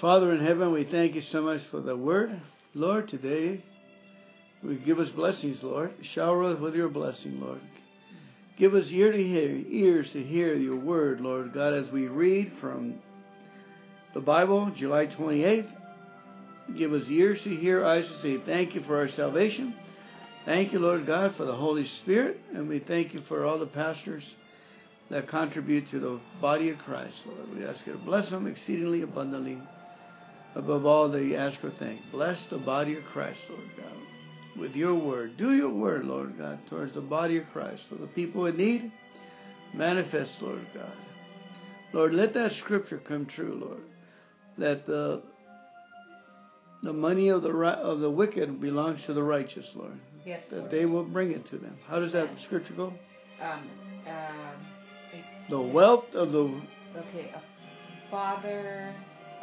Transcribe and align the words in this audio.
Father 0.00 0.32
in 0.32 0.40
heaven, 0.40 0.72
we 0.72 0.84
thank 0.84 1.14
you 1.14 1.20
so 1.20 1.42
much 1.42 1.60
for 1.70 1.80
the 1.80 1.94
word. 1.94 2.40
Lord, 2.72 3.06
today 3.06 3.62
we 4.62 4.76
give 4.76 4.98
us 4.98 5.10
blessings, 5.10 5.62
Lord. 5.62 5.92
Shower 6.00 6.42
us 6.44 6.58
with 6.58 6.74
your 6.74 6.88
blessing, 6.88 7.38
Lord. 7.38 7.60
Give 8.58 8.74
us 8.74 8.90
ear 8.90 9.12
to 9.12 9.22
hear, 9.22 9.62
ears 9.68 10.10
to 10.12 10.22
hear 10.22 10.54
your 10.54 10.76
word, 10.76 11.20
Lord 11.20 11.52
God, 11.52 11.74
as 11.74 11.92
we 11.92 12.08
read 12.08 12.52
from 12.58 12.98
the 14.14 14.22
Bible, 14.22 14.72
July 14.74 15.06
28th. 15.06 15.70
Give 16.78 16.94
us 16.94 17.08
ears 17.10 17.42
to 17.44 17.54
hear, 17.54 17.84
eyes 17.84 18.08
to 18.08 18.18
see. 18.20 18.38
Thank 18.38 18.74
you 18.74 18.80
for 18.80 18.96
our 18.96 19.08
salvation. 19.08 19.74
Thank 20.46 20.72
you, 20.72 20.78
Lord 20.78 21.04
God, 21.04 21.34
for 21.36 21.44
the 21.44 21.54
Holy 21.54 21.84
Spirit. 21.84 22.40
And 22.54 22.70
we 22.70 22.78
thank 22.78 23.12
you 23.12 23.20
for 23.20 23.44
all 23.44 23.58
the 23.58 23.66
pastors 23.66 24.34
that 25.10 25.28
contribute 25.28 25.88
to 25.90 26.00
the 26.00 26.20
body 26.40 26.70
of 26.70 26.78
Christ, 26.78 27.16
Lord. 27.26 27.56
We 27.56 27.64
ask 27.64 27.86
you 27.86 27.92
to 27.92 27.98
bless 27.98 28.30
them 28.30 28.46
exceedingly 28.46 29.02
abundantly 29.02 29.58
above 30.54 30.86
all 30.86 31.08
they 31.08 31.36
ask 31.36 31.62
or 31.62 31.70
think. 31.70 32.00
Bless 32.10 32.46
the 32.46 32.58
body 32.58 32.96
of 32.96 33.04
Christ, 33.04 33.38
Lord 33.48 33.68
God, 33.76 34.58
with 34.58 34.74
your 34.74 34.94
word. 34.94 35.36
Do 35.36 35.54
your 35.54 35.70
word, 35.70 36.04
Lord 36.04 36.38
God, 36.38 36.58
towards 36.68 36.92
the 36.94 37.00
body 37.00 37.38
of 37.38 37.44
Christ. 37.52 37.84
For 37.88 37.96
the 37.96 38.06
people 38.08 38.46
in 38.46 38.56
need, 38.56 38.90
manifest, 39.74 40.42
Lord 40.42 40.66
God. 40.74 40.96
Lord, 41.92 42.14
let 42.14 42.34
that 42.34 42.52
scripture 42.52 42.98
come 42.98 43.26
true, 43.26 43.60
Lord. 43.62 43.82
That 44.58 44.86
the 44.86 45.22
the 46.82 46.92
money 46.92 47.28
of 47.28 47.42
the 47.42 47.50
of 47.50 48.00
the 48.00 48.10
wicked 48.10 48.60
belongs 48.60 49.04
to 49.06 49.12
the 49.12 49.22
righteous, 49.22 49.70
Lord. 49.74 49.98
Yes. 50.24 50.44
That 50.50 50.58
Lord. 50.58 50.70
they 50.70 50.86
will 50.86 51.04
bring 51.04 51.32
it 51.32 51.46
to 51.46 51.58
them. 51.58 51.76
How 51.86 52.00
does 52.00 52.12
that 52.12 52.30
scripture 52.38 52.74
go? 52.74 52.92
Um, 53.40 53.70
um, 54.06 54.66
The 55.48 55.60
wealth 55.60 56.06
of 56.14 56.32
the 56.32 56.60
okay, 56.96 57.32
a 57.34 57.42
father. 58.10 58.94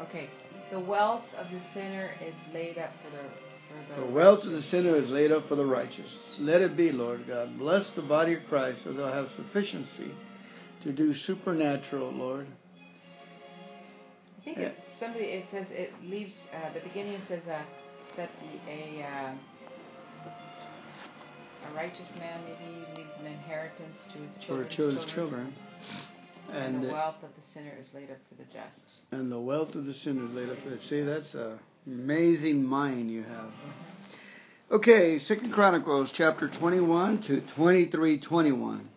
Okay, 0.01 0.29
the 0.71 0.79
wealth 0.79 1.23
of 1.37 1.49
the 1.51 1.61
sinner 1.73 2.11
is 2.21 2.35
laid 2.53 2.77
up 2.77 2.91
for 3.03 3.09
the 3.11 3.23
for 3.69 4.01
the. 4.01 4.07
The 4.07 4.11
wealth 4.11 4.43
of 4.43 4.51
the 4.51 4.61
sinner 4.61 4.95
is 4.95 5.07
laid 5.07 5.31
up 5.31 5.47
for 5.47 5.55
the 5.55 5.65
righteous. 5.65 6.35
Let 6.39 6.61
it 6.61 6.75
be, 6.75 6.91
Lord 6.91 7.25
God. 7.27 7.57
Bless 7.57 7.89
the 7.91 8.01
body 8.01 8.35
of 8.35 8.41
Christ 8.49 8.83
so 8.83 8.91
they'll 8.91 9.07
have 9.07 9.29
sufficiency 9.29 10.11
to 10.83 10.91
do 10.91 11.13
supernatural, 11.13 12.11
Lord. 12.11 12.47
I 14.41 14.43
think 14.43 14.57
it's 14.57 14.99
somebody. 14.99 15.25
It 15.25 15.45
says 15.51 15.67
it 15.69 15.93
leaves. 16.03 16.33
Uh, 16.53 16.73
the 16.73 16.81
beginning 16.81 17.21
says 17.29 17.43
uh, 17.47 17.63
that 18.17 18.29
the 18.41 18.71
a 18.71 19.03
uh, 19.03 19.35
a 21.71 21.75
righteous 21.75 22.11
man 22.19 22.41
maybe 22.45 22.85
leaves 22.97 23.11
an 23.19 23.25
inheritance 23.27 23.97
to 24.13 24.19
his 24.19 24.35
For 24.47 24.65
children's 24.65 25.05
children, 25.05 25.07
children. 25.07 25.53
and, 26.51 26.75
And 26.75 26.83
the 26.83 26.91
wealth 26.91 27.15
of 27.23 27.29
the 27.35 27.41
sinner 27.53 27.73
is 27.81 27.87
laid 27.93 28.11
up 28.11 28.17
for 28.29 28.35
the 28.35 28.45
just. 28.45 28.79
and 29.11 29.31
the 29.31 29.39
wealth 29.39 29.75
of 29.75 29.85
the 29.85 29.93
sinner 29.93 30.25
is 30.25 30.31
laid 30.33 30.49
up 30.49 30.57
for 30.63 30.69
the 30.69 30.79
See, 30.89 31.01
that's 31.01 31.33
an 31.33 31.59
amazing 31.87 32.63
mind 32.63 33.09
you 33.09 33.23
have. 33.23 33.51
Okay, 34.71 35.19
Second 35.19 35.51
Chronicles 35.53 36.11
chapter 36.13 36.49
21 36.49 37.21
to 37.23 37.41
23 37.55 38.19
21. 38.19 38.89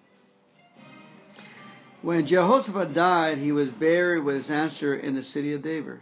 When 2.02 2.24
Jehoshaphat 2.26 2.94
died, 2.94 3.38
he 3.38 3.52
was 3.52 3.68
buried 3.70 4.22
with 4.24 4.36
his 4.36 4.50
ancestor 4.50 4.94
in 4.94 5.14
the 5.16 5.22
city 5.24 5.54
of 5.54 5.62
David. 5.62 5.98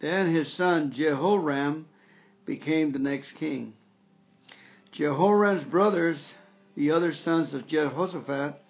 Then 0.00 0.32
his 0.32 0.52
son 0.56 0.92
Jehoram 0.94 1.88
became 2.46 2.92
the 2.92 3.00
next 3.00 3.32
king. 3.32 3.72
Jehoram's 4.98 5.64
brothers, 5.64 6.20
the 6.74 6.90
other 6.90 7.12
sons 7.12 7.54
of 7.54 7.68
Jehoshaphat, 7.68 8.60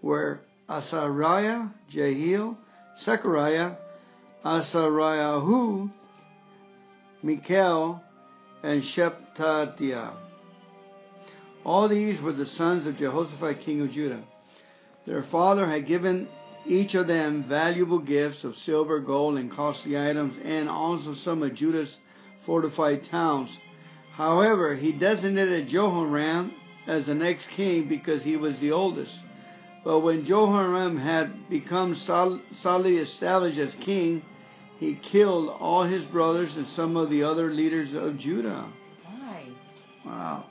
were 0.00 0.40
Azariah, 0.70 1.66
Jehiel, 1.90 2.56
Zechariah, 3.02 3.72
Azariahu, 4.42 5.90
Michael, 7.22 8.00
and 8.62 8.82
Shephatiah. 8.82 10.16
All 11.62 11.90
these 11.90 12.22
were 12.22 12.32
the 12.32 12.46
sons 12.46 12.86
of 12.86 12.96
Jehoshaphat, 12.96 13.60
king 13.60 13.82
of 13.82 13.90
Judah. 13.90 14.24
Their 15.06 15.24
father 15.24 15.68
had 15.68 15.86
given 15.86 16.26
each 16.64 16.94
of 16.94 17.06
them 17.06 17.44
valuable 17.50 17.98
gifts 17.98 18.44
of 18.44 18.56
silver, 18.56 19.00
gold, 19.00 19.36
and 19.36 19.52
costly 19.52 19.98
items, 19.98 20.38
and 20.42 20.70
also 20.70 21.12
some 21.12 21.42
of 21.42 21.54
Judah's 21.54 21.94
fortified 22.46 23.04
towns. 23.10 23.50
However, 24.16 24.74
he 24.74 24.92
designated 24.92 25.68
Jehoram 25.68 26.52
as 26.86 27.04
the 27.04 27.14
next 27.14 27.48
king 27.50 27.86
because 27.86 28.22
he 28.22 28.38
was 28.38 28.58
the 28.60 28.72
oldest. 28.72 29.12
But 29.84 30.00
when 30.00 30.24
Jehoram 30.24 30.96
had 30.96 31.50
become 31.50 31.94
sol- 31.94 32.40
solidly 32.62 32.96
established 32.96 33.58
as 33.58 33.74
king, 33.74 34.22
he 34.78 34.94
killed 34.94 35.50
all 35.60 35.84
his 35.84 36.04
brothers 36.06 36.56
and 36.56 36.66
some 36.68 36.96
of 36.96 37.10
the 37.10 37.24
other 37.24 37.52
leaders 37.52 37.92
of 37.92 38.18
Judah. 38.18 38.66
Why? 39.04 39.44
Wow. 40.06 40.46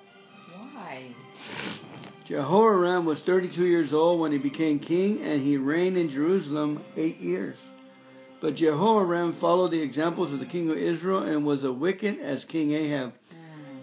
Why? 0.73 1.15
Jehoram 2.25 3.05
was 3.05 3.23
32 3.23 3.65
years 3.65 3.93
old 3.93 4.19
when 4.19 4.31
he 4.31 4.37
became 4.37 4.77
king, 4.77 5.21
and 5.21 5.41
he 5.41 5.57
reigned 5.57 5.97
in 5.97 6.09
Jerusalem 6.09 6.83
eight 6.95 7.17
years. 7.17 7.57
But 8.41 8.55
Jehoram 8.55 9.33
followed 9.33 9.71
the 9.71 9.81
examples 9.81 10.31
of 10.31 10.39
the 10.39 10.45
king 10.45 10.69
of 10.69 10.77
Israel 10.77 11.23
and 11.23 11.45
was 11.45 11.63
as 11.63 11.71
wicked 11.71 12.19
as 12.19 12.45
King 12.45 12.71
Ahab. 12.73 13.13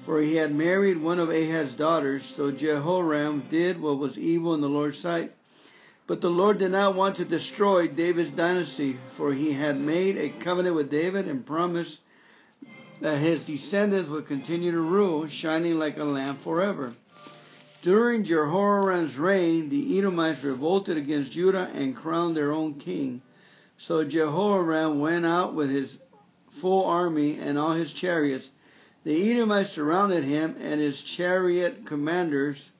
For 0.04 0.20
he 0.20 0.34
had 0.34 0.54
married 0.54 1.00
one 1.00 1.20
of 1.20 1.30
Ahaz's 1.30 1.76
daughters, 1.76 2.22
so 2.36 2.50
Jehoram 2.50 3.44
did 3.48 3.80
what 3.80 3.98
was 3.98 4.18
evil 4.18 4.54
in 4.54 4.60
the 4.60 4.68
Lord's 4.68 4.98
sight. 4.98 5.32
But 6.08 6.20
the 6.20 6.28
Lord 6.28 6.58
did 6.58 6.72
not 6.72 6.96
want 6.96 7.16
to 7.16 7.24
destroy 7.24 7.86
David's 7.86 8.32
dynasty, 8.32 8.98
for 9.16 9.32
he 9.32 9.52
had 9.52 9.80
made 9.80 10.16
a 10.16 10.30
covenant 10.42 10.74
with 10.74 10.90
David 10.90 11.28
and 11.28 11.46
promised 11.46 12.00
that 13.00 13.18
his 13.18 13.44
descendants 13.44 14.10
would 14.10 14.26
continue 14.26 14.72
to 14.72 14.80
rule, 14.80 15.28
shining 15.28 15.74
like 15.74 15.98
a 15.98 16.04
lamp 16.04 16.42
forever. 16.42 16.94
During 17.82 18.24
Jehoram's 18.24 19.16
reign, 19.16 19.68
the 19.68 19.98
Edomites 19.98 20.44
revolted 20.44 20.96
against 20.96 21.32
Judah 21.32 21.70
and 21.74 21.96
crowned 21.96 22.36
their 22.36 22.52
own 22.52 22.74
king. 22.74 23.22
So 23.78 24.04
Jehoram 24.04 25.00
went 25.00 25.26
out 25.26 25.54
with 25.54 25.70
his 25.70 25.96
full 26.60 26.84
army 26.84 27.38
and 27.40 27.58
all 27.58 27.72
his 27.72 27.92
chariots. 27.92 28.48
The 29.04 29.32
Edomites 29.32 29.72
surrounded 29.72 30.24
him 30.24 30.56
and 30.60 30.80
his 30.80 31.00
chariot 31.16 31.86
commanders, 31.86 32.70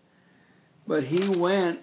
but 0.87 1.03
he 1.03 1.29
went 1.29 1.81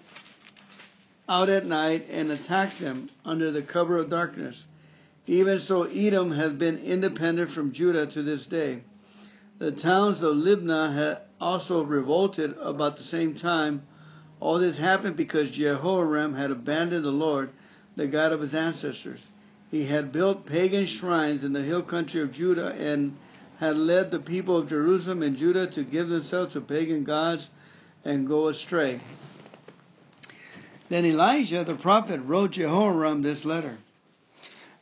out 1.28 1.48
at 1.48 1.66
night 1.66 2.06
and 2.10 2.30
attacked 2.30 2.80
them 2.80 3.10
under 3.24 3.50
the 3.50 3.62
cover 3.62 3.98
of 3.98 4.10
darkness. 4.10 4.64
Even 5.26 5.60
so, 5.60 5.84
Edom 5.84 6.32
has 6.32 6.52
been 6.52 6.78
independent 6.78 7.50
from 7.52 7.72
Judah 7.72 8.06
to 8.06 8.22
this 8.22 8.46
day. 8.46 8.82
The 9.58 9.72
towns 9.72 10.22
of 10.22 10.36
Libnah 10.36 10.94
had 10.94 11.18
also 11.38 11.84
revolted 11.84 12.56
about 12.58 12.96
the 12.96 13.04
same 13.04 13.36
time. 13.36 13.82
All 14.40 14.58
this 14.58 14.78
happened 14.78 15.16
because 15.16 15.50
Jehoram 15.50 16.34
had 16.34 16.50
abandoned 16.50 17.04
the 17.04 17.10
Lord, 17.10 17.50
the 17.94 18.08
God 18.08 18.32
of 18.32 18.40
his 18.40 18.54
ancestors. 18.54 19.20
He 19.70 19.86
had 19.86 20.12
built 20.12 20.46
pagan 20.46 20.86
shrines 20.86 21.44
in 21.44 21.52
the 21.52 21.62
hill 21.62 21.82
country 21.82 22.22
of 22.22 22.32
Judah 22.32 22.72
and 22.72 23.16
had 23.60 23.76
led 23.76 24.10
the 24.10 24.18
people 24.18 24.56
of 24.56 24.70
Jerusalem 24.70 25.22
and 25.22 25.36
Judah 25.36 25.70
to 25.72 25.84
give 25.84 26.08
themselves 26.08 26.54
to 26.54 26.62
pagan 26.62 27.04
gods 27.04 27.46
and 28.06 28.26
go 28.26 28.48
astray. 28.48 29.02
Then 30.88 31.04
Elijah 31.04 31.62
the 31.64 31.76
prophet 31.76 32.22
wrote 32.22 32.52
Jehoram 32.52 33.22
this 33.22 33.44
letter. 33.44 33.76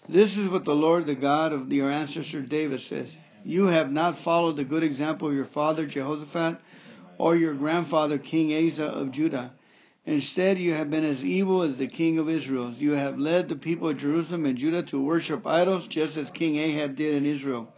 This 0.08 0.36
is 0.36 0.48
what 0.48 0.64
the 0.64 0.76
Lord, 0.76 1.06
the 1.06 1.16
God 1.16 1.52
of 1.52 1.70
your 1.72 1.90
ancestor 1.90 2.40
David 2.40 2.80
says. 2.82 3.08
You 3.44 3.66
have 3.66 3.90
not 3.90 4.22
followed 4.22 4.56
the 4.56 4.64
good 4.64 4.84
example 4.84 5.28
of 5.28 5.34
your 5.34 5.46
father 5.46 5.84
Jehoshaphat 5.84 6.60
or 7.18 7.34
your 7.34 7.54
grandfather 7.54 8.16
King 8.16 8.68
Asa 8.68 8.84
of 8.84 9.10
Judah. 9.10 9.54
Instead, 10.06 10.56
you 10.56 10.72
have 10.74 10.88
been 10.88 11.04
as 11.04 11.22
evil 11.22 11.62
as 11.62 11.76
the 11.76 11.88
king 11.88 12.20
of 12.20 12.28
Israel. 12.28 12.72
You 12.72 12.92
have 12.92 13.18
led 13.18 13.48
the 13.48 13.56
people 13.56 13.88
of 13.88 13.98
Jerusalem 13.98 14.46
and 14.46 14.56
Judah 14.56 14.84
to 14.84 15.02
worship 15.02 15.44
idols 15.46 15.88
just 15.88 16.16
as 16.16 16.30
King 16.30 16.56
Ahab 16.56 16.94
did 16.94 17.16
in 17.16 17.26
Israel. 17.26 17.68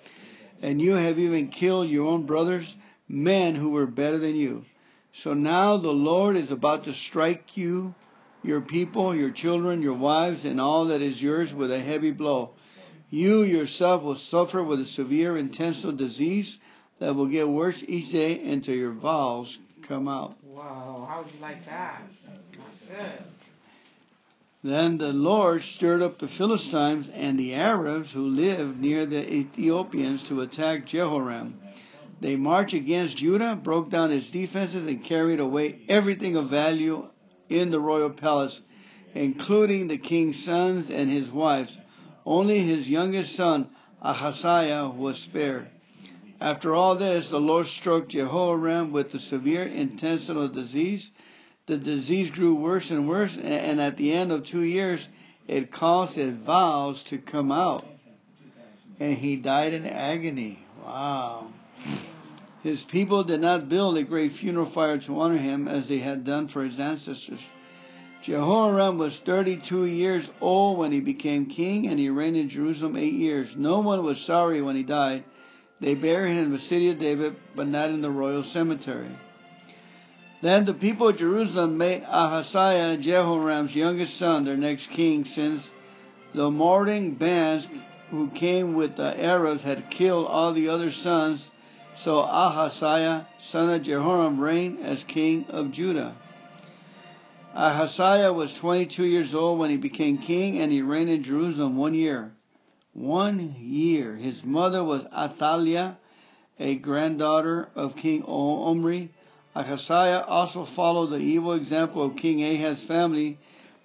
And 0.60 0.80
you 0.80 0.92
have 0.92 1.18
even 1.18 1.48
killed 1.48 1.88
your 1.88 2.06
own 2.06 2.26
brothers, 2.26 2.72
men 3.08 3.54
who 3.54 3.70
were 3.70 3.86
better 3.86 4.18
than 4.18 4.36
you. 4.36 4.64
So 5.22 5.34
now 5.34 5.78
the 5.78 5.90
Lord 5.90 6.36
is 6.36 6.50
about 6.50 6.84
to 6.84 6.92
strike 6.92 7.56
you, 7.56 7.94
your 8.42 8.60
people, 8.60 9.14
your 9.14 9.30
children, 9.30 9.82
your 9.82 9.96
wives, 9.96 10.44
and 10.44 10.60
all 10.60 10.86
that 10.86 11.02
is 11.02 11.20
yours 11.20 11.52
with 11.52 11.70
a 11.70 11.80
heavy 11.80 12.10
blow. 12.10 12.50
You 13.10 13.42
yourself 13.42 14.02
will 14.02 14.16
suffer 14.16 14.62
with 14.62 14.80
a 14.80 14.86
severe 14.86 15.36
intestinal 15.36 15.96
disease 15.96 16.56
that 17.00 17.14
will 17.14 17.26
get 17.26 17.48
worse 17.48 17.82
each 17.86 18.12
day 18.12 18.40
until 18.40 18.74
your 18.74 18.92
bowels 18.92 19.58
come 19.88 20.06
out. 20.06 20.36
Wow, 20.44 21.08
how 21.10 21.22
would 21.22 21.34
you 21.34 21.40
like 21.40 21.64
that? 21.66 22.02
That's 22.26 22.38
not 22.56 22.88
good. 22.88 23.24
Then 24.62 24.98
the 24.98 25.12
Lord 25.12 25.62
stirred 25.62 26.02
up 26.02 26.18
the 26.18 26.28
Philistines 26.28 27.08
and 27.14 27.38
the 27.38 27.54
Arabs 27.54 28.10
who 28.10 28.26
lived 28.26 28.78
near 28.78 29.06
the 29.06 29.32
Ethiopians 29.32 30.22
to 30.24 30.42
attack 30.42 30.86
Jehoram. 30.86 31.58
They 32.20 32.36
marched 32.36 32.74
against 32.74 33.16
Judah, 33.16 33.58
broke 33.62 33.88
down 33.88 34.12
its 34.12 34.30
defenses, 34.30 34.86
and 34.86 35.02
carried 35.02 35.40
away 35.40 35.80
everything 35.88 36.36
of 36.36 36.50
value 36.50 37.08
in 37.48 37.70
the 37.70 37.80
royal 37.80 38.10
palace, 38.10 38.60
including 39.14 39.88
the 39.88 39.96
king's 39.96 40.44
sons 40.44 40.90
and 40.90 41.10
his 41.10 41.30
wives. 41.30 41.74
Only 42.26 42.60
his 42.60 42.86
youngest 42.86 43.34
son, 43.34 43.70
Ahaziah, 44.02 44.90
was 44.94 45.18
spared. 45.18 45.68
After 46.38 46.74
all 46.74 46.96
this, 46.96 47.30
the 47.30 47.40
Lord 47.40 47.66
struck 47.66 48.08
Jehoram 48.08 48.92
with 48.92 49.14
a 49.14 49.18
severe 49.18 49.62
intestinal 49.62 50.48
disease. 50.48 51.10
The 51.70 51.78
disease 51.78 52.32
grew 52.32 52.56
worse 52.56 52.90
and 52.90 53.08
worse, 53.08 53.38
and 53.40 53.80
at 53.80 53.96
the 53.96 54.12
end 54.12 54.32
of 54.32 54.44
two 54.44 54.62
years, 54.62 55.06
it 55.46 55.70
caused 55.70 56.16
his 56.16 56.34
bowels 56.34 57.00
to 57.10 57.18
come 57.18 57.52
out. 57.52 57.84
And 58.98 59.16
he 59.16 59.36
died 59.36 59.72
in 59.74 59.86
agony. 59.86 60.66
Wow. 60.84 61.52
His 62.64 62.82
people 62.82 63.22
did 63.22 63.40
not 63.40 63.68
build 63.68 63.96
a 63.96 64.02
great 64.02 64.32
funeral 64.32 64.68
fire 64.68 64.98
to 64.98 65.20
honor 65.20 65.36
him 65.38 65.68
as 65.68 65.86
they 65.86 65.98
had 65.98 66.24
done 66.24 66.48
for 66.48 66.64
his 66.64 66.76
ancestors. 66.80 67.38
Jehoram 68.24 68.98
was 68.98 69.16
32 69.24 69.84
years 69.84 70.28
old 70.40 70.76
when 70.76 70.90
he 70.90 70.98
became 70.98 71.46
king, 71.46 71.86
and 71.86 72.00
he 72.00 72.10
reigned 72.10 72.36
in 72.36 72.48
Jerusalem 72.48 72.96
eight 72.96 73.14
years. 73.14 73.54
No 73.56 73.78
one 73.78 74.02
was 74.02 74.18
sorry 74.26 74.60
when 74.60 74.74
he 74.74 74.82
died. 74.82 75.22
They 75.80 75.94
buried 75.94 76.32
him 76.32 76.46
in 76.46 76.52
the 76.52 76.58
city 76.58 76.90
of 76.90 76.98
David, 76.98 77.36
but 77.54 77.68
not 77.68 77.90
in 77.90 78.02
the 78.02 78.10
royal 78.10 78.42
cemetery. 78.42 79.16
Then 80.42 80.64
the 80.64 80.74
people 80.74 81.08
of 81.08 81.18
Jerusalem 81.18 81.76
made 81.76 82.02
Ahaziah, 82.02 82.96
Jehoram's 82.96 83.74
youngest 83.74 84.16
son, 84.16 84.44
their 84.44 84.56
next 84.56 84.88
king, 84.90 85.26
since 85.26 85.68
the 86.34 86.50
marauding 86.50 87.16
bands 87.16 87.68
who 88.10 88.30
came 88.30 88.74
with 88.74 88.96
the 88.96 89.22
Arabs 89.22 89.62
had 89.62 89.90
killed 89.90 90.26
all 90.26 90.54
the 90.54 90.68
other 90.70 90.90
sons. 90.90 91.44
So 92.02 92.20
Ahaziah, 92.20 93.28
son 93.50 93.70
of 93.70 93.82
Jehoram, 93.82 94.40
reigned 94.40 94.80
as 94.80 95.04
king 95.04 95.44
of 95.50 95.72
Judah. 95.72 96.16
Ahaziah 97.54 98.32
was 98.32 98.54
22 98.54 99.04
years 99.04 99.34
old 99.34 99.58
when 99.58 99.70
he 99.70 99.76
became 99.76 100.18
king, 100.18 100.58
and 100.58 100.72
he 100.72 100.80
reigned 100.80 101.10
in 101.10 101.22
Jerusalem 101.22 101.76
one 101.76 101.94
year. 101.94 102.32
One 102.94 103.56
year. 103.58 104.16
His 104.16 104.42
mother 104.42 104.82
was 104.82 105.04
Athaliah, 105.12 105.98
a 106.58 106.76
granddaughter 106.76 107.68
of 107.74 107.96
King 107.96 108.22
Omri. 108.22 109.12
Ahaziah 109.54 110.24
also 110.28 110.64
followed 110.64 111.08
the 111.08 111.18
evil 111.18 111.54
example 111.54 112.04
of 112.04 112.16
King 112.16 112.42
Ahaz's 112.44 112.84
family, 112.84 113.38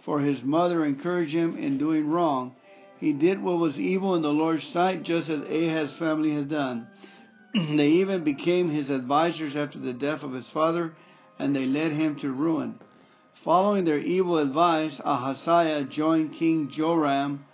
for 0.03 0.19
his 0.19 0.43
mother 0.43 0.85
encouraged 0.85 1.33
him 1.33 1.57
in 1.57 1.79
doing 1.79 2.07
wrong. 2.07 2.55
He 2.99 3.13
did 3.13 3.41
what 3.41 3.57
was 3.57 3.79
evil 3.79 4.15
in 4.15 4.21
the 4.21 4.33
Lord's 4.33 4.67
sight, 4.67 5.03
just 5.03 5.27
as 5.29 5.41
Ahaz's 5.41 5.97
family 5.97 6.35
had 6.35 6.49
done. 6.49 6.87
they 7.53 7.87
even 7.87 8.23
became 8.23 8.69
his 8.69 8.91
advisers 8.91 9.55
after 9.55 9.79
the 9.79 9.93
death 9.93 10.21
of 10.21 10.33
his 10.33 10.47
father, 10.49 10.93
and 11.39 11.55
they 11.55 11.65
led 11.65 11.91
him 11.91 12.15
to 12.19 12.31
ruin. 12.31 12.79
Following 13.43 13.85
their 13.85 13.99
evil 13.99 14.37
advice, 14.37 14.99
Ahaziah 15.03 15.85
joined 15.85 16.33
King 16.33 16.69
Joram, 16.71 17.45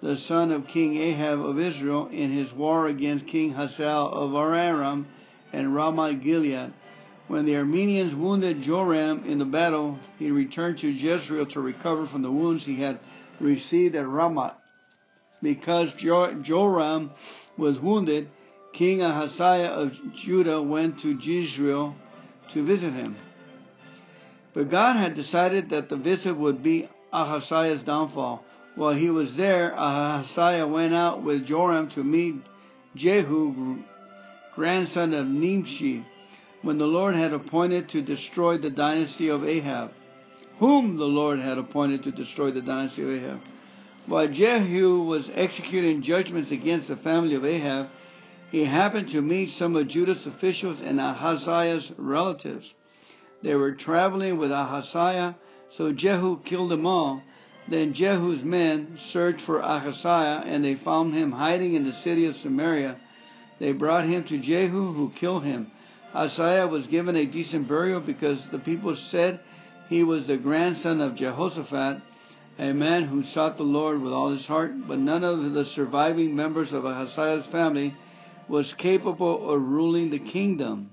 the 0.00 0.16
son 0.16 0.52
of 0.52 0.68
King 0.68 0.96
Ahab 0.98 1.40
of 1.40 1.58
Israel, 1.58 2.08
in 2.08 2.32
his 2.32 2.52
war 2.52 2.86
against 2.86 3.26
King 3.26 3.52
Hazael 3.52 4.08
of 4.08 4.34
Aram 4.34 5.06
and 5.52 5.74
Ramoth 5.74 6.22
Gilead. 6.22 6.72
When 7.28 7.44
the 7.44 7.54
Arameans 7.54 8.16
wounded 8.16 8.62
Joram 8.62 9.24
in 9.24 9.38
the 9.38 9.44
battle, 9.44 9.98
he 10.18 10.30
returned 10.30 10.78
to 10.78 10.88
Jezreel 10.88 11.46
to 11.46 11.60
recover 11.60 12.06
from 12.06 12.22
the 12.22 12.30
wounds 12.30 12.64
he 12.64 12.76
had 12.76 13.00
received 13.40 13.96
at 13.96 14.06
Ramoth. 14.06 14.54
Because 15.42 15.92
Joram 15.94 17.10
was 17.58 17.80
wounded, 17.80 18.28
King 18.72 19.02
Ahaziah 19.02 19.70
of 19.70 19.92
Judah 20.14 20.62
went 20.62 21.00
to 21.00 21.18
Jezreel 21.20 21.96
to 22.52 22.64
visit 22.64 22.92
him. 22.92 23.16
But 24.54 24.70
God 24.70 24.96
had 24.96 25.14
decided 25.14 25.70
that 25.70 25.88
the 25.88 25.96
visit 25.96 26.36
would 26.36 26.62
be 26.62 26.88
Ahaziah's 27.12 27.82
downfall. 27.82 28.44
While 28.76 28.94
he 28.94 29.10
was 29.10 29.36
there, 29.36 29.74
Ahaziah 29.74 30.66
went 30.66 30.94
out 30.94 31.22
with 31.24 31.46
Joram 31.46 31.90
to 31.90 32.04
meet 32.04 32.36
Jehu, 32.94 33.82
grandson 34.54 35.12
of 35.12 35.26
Nimshi, 35.26 36.06
when 36.66 36.78
the 36.78 36.86
Lord 36.86 37.14
had 37.14 37.32
appointed 37.32 37.90
to 37.90 38.02
destroy 38.02 38.58
the 38.58 38.70
dynasty 38.70 39.28
of 39.28 39.44
Ahab. 39.44 39.92
Whom 40.58 40.96
the 40.96 41.04
Lord 41.04 41.38
had 41.38 41.58
appointed 41.58 42.02
to 42.02 42.10
destroy 42.10 42.50
the 42.50 42.60
dynasty 42.60 43.02
of 43.02 43.10
Ahab. 43.10 43.40
While 44.06 44.26
Jehu 44.26 45.04
was 45.04 45.30
executing 45.32 46.02
judgments 46.02 46.50
against 46.50 46.88
the 46.88 46.96
family 46.96 47.36
of 47.36 47.44
Ahab, 47.44 47.90
he 48.50 48.64
happened 48.64 49.10
to 49.10 49.22
meet 49.22 49.50
some 49.50 49.76
of 49.76 49.86
Judah's 49.86 50.26
officials 50.26 50.80
and 50.82 50.98
Ahaziah's 50.98 51.92
relatives. 51.98 52.74
They 53.44 53.54
were 53.54 53.76
traveling 53.76 54.36
with 54.36 54.50
Ahaziah, 54.50 55.36
so 55.70 55.92
Jehu 55.92 56.40
killed 56.42 56.72
them 56.72 56.84
all. 56.84 57.22
Then 57.68 57.94
Jehu's 57.94 58.42
men 58.42 58.98
searched 59.12 59.42
for 59.42 59.60
Ahaziah, 59.60 60.42
and 60.44 60.64
they 60.64 60.74
found 60.74 61.14
him 61.14 61.30
hiding 61.30 61.74
in 61.74 61.84
the 61.84 61.92
city 61.92 62.26
of 62.26 62.34
Samaria. 62.34 62.98
They 63.60 63.72
brought 63.72 64.06
him 64.06 64.24
to 64.24 64.38
Jehu, 64.38 64.92
who 64.94 65.12
killed 65.16 65.44
him. 65.44 65.70
Ahaziah 66.16 66.66
was 66.66 66.86
given 66.86 67.14
a 67.14 67.26
decent 67.26 67.68
burial 67.68 68.00
because 68.00 68.42
the 68.50 68.58
people 68.58 68.96
said 68.96 69.38
he 69.90 70.02
was 70.02 70.26
the 70.26 70.38
grandson 70.38 71.02
of 71.02 71.14
Jehoshaphat, 71.14 72.00
a 72.58 72.72
man 72.72 73.04
who 73.04 73.22
sought 73.22 73.58
the 73.58 73.64
Lord 73.64 74.00
with 74.00 74.14
all 74.14 74.32
his 74.32 74.46
heart, 74.46 74.72
but 74.88 74.98
none 74.98 75.22
of 75.22 75.52
the 75.52 75.66
surviving 75.66 76.34
members 76.34 76.72
of 76.72 76.86
Ahaziah's 76.86 77.44
family 77.48 77.94
was 78.48 78.72
capable 78.72 79.50
of 79.50 79.60
ruling 79.60 80.08
the 80.08 80.18
kingdom. 80.18 80.90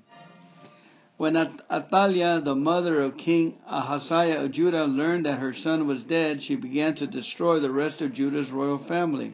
When 1.16 1.38
Athaliah, 1.38 2.42
the 2.42 2.56
mother 2.56 3.02
of 3.02 3.16
King 3.16 3.60
Ahaziah 3.66 4.44
of 4.44 4.52
Judah, 4.52 4.84
learned 4.84 5.26
that 5.26 5.40
her 5.40 5.54
son 5.54 5.88
was 5.88 6.04
dead, 6.04 6.44
she 6.44 6.58
began 6.58 6.96
to 6.96 7.08
destroy 7.08 7.62
the 7.62 7.72
rest 7.72 8.02
of 8.02 8.14
Judah's 8.14 8.52
royal 8.52 8.80
family. 8.80 9.34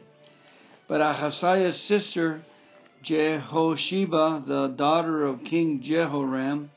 But 0.86 1.00
Ahaziah's 1.00 1.80
sister, 1.80 2.42
Jehosheba, 3.02 4.44
the 4.46 4.68
daughter 4.68 5.24
of 5.24 5.44
King 5.44 5.82
Jehoram, 5.82 6.70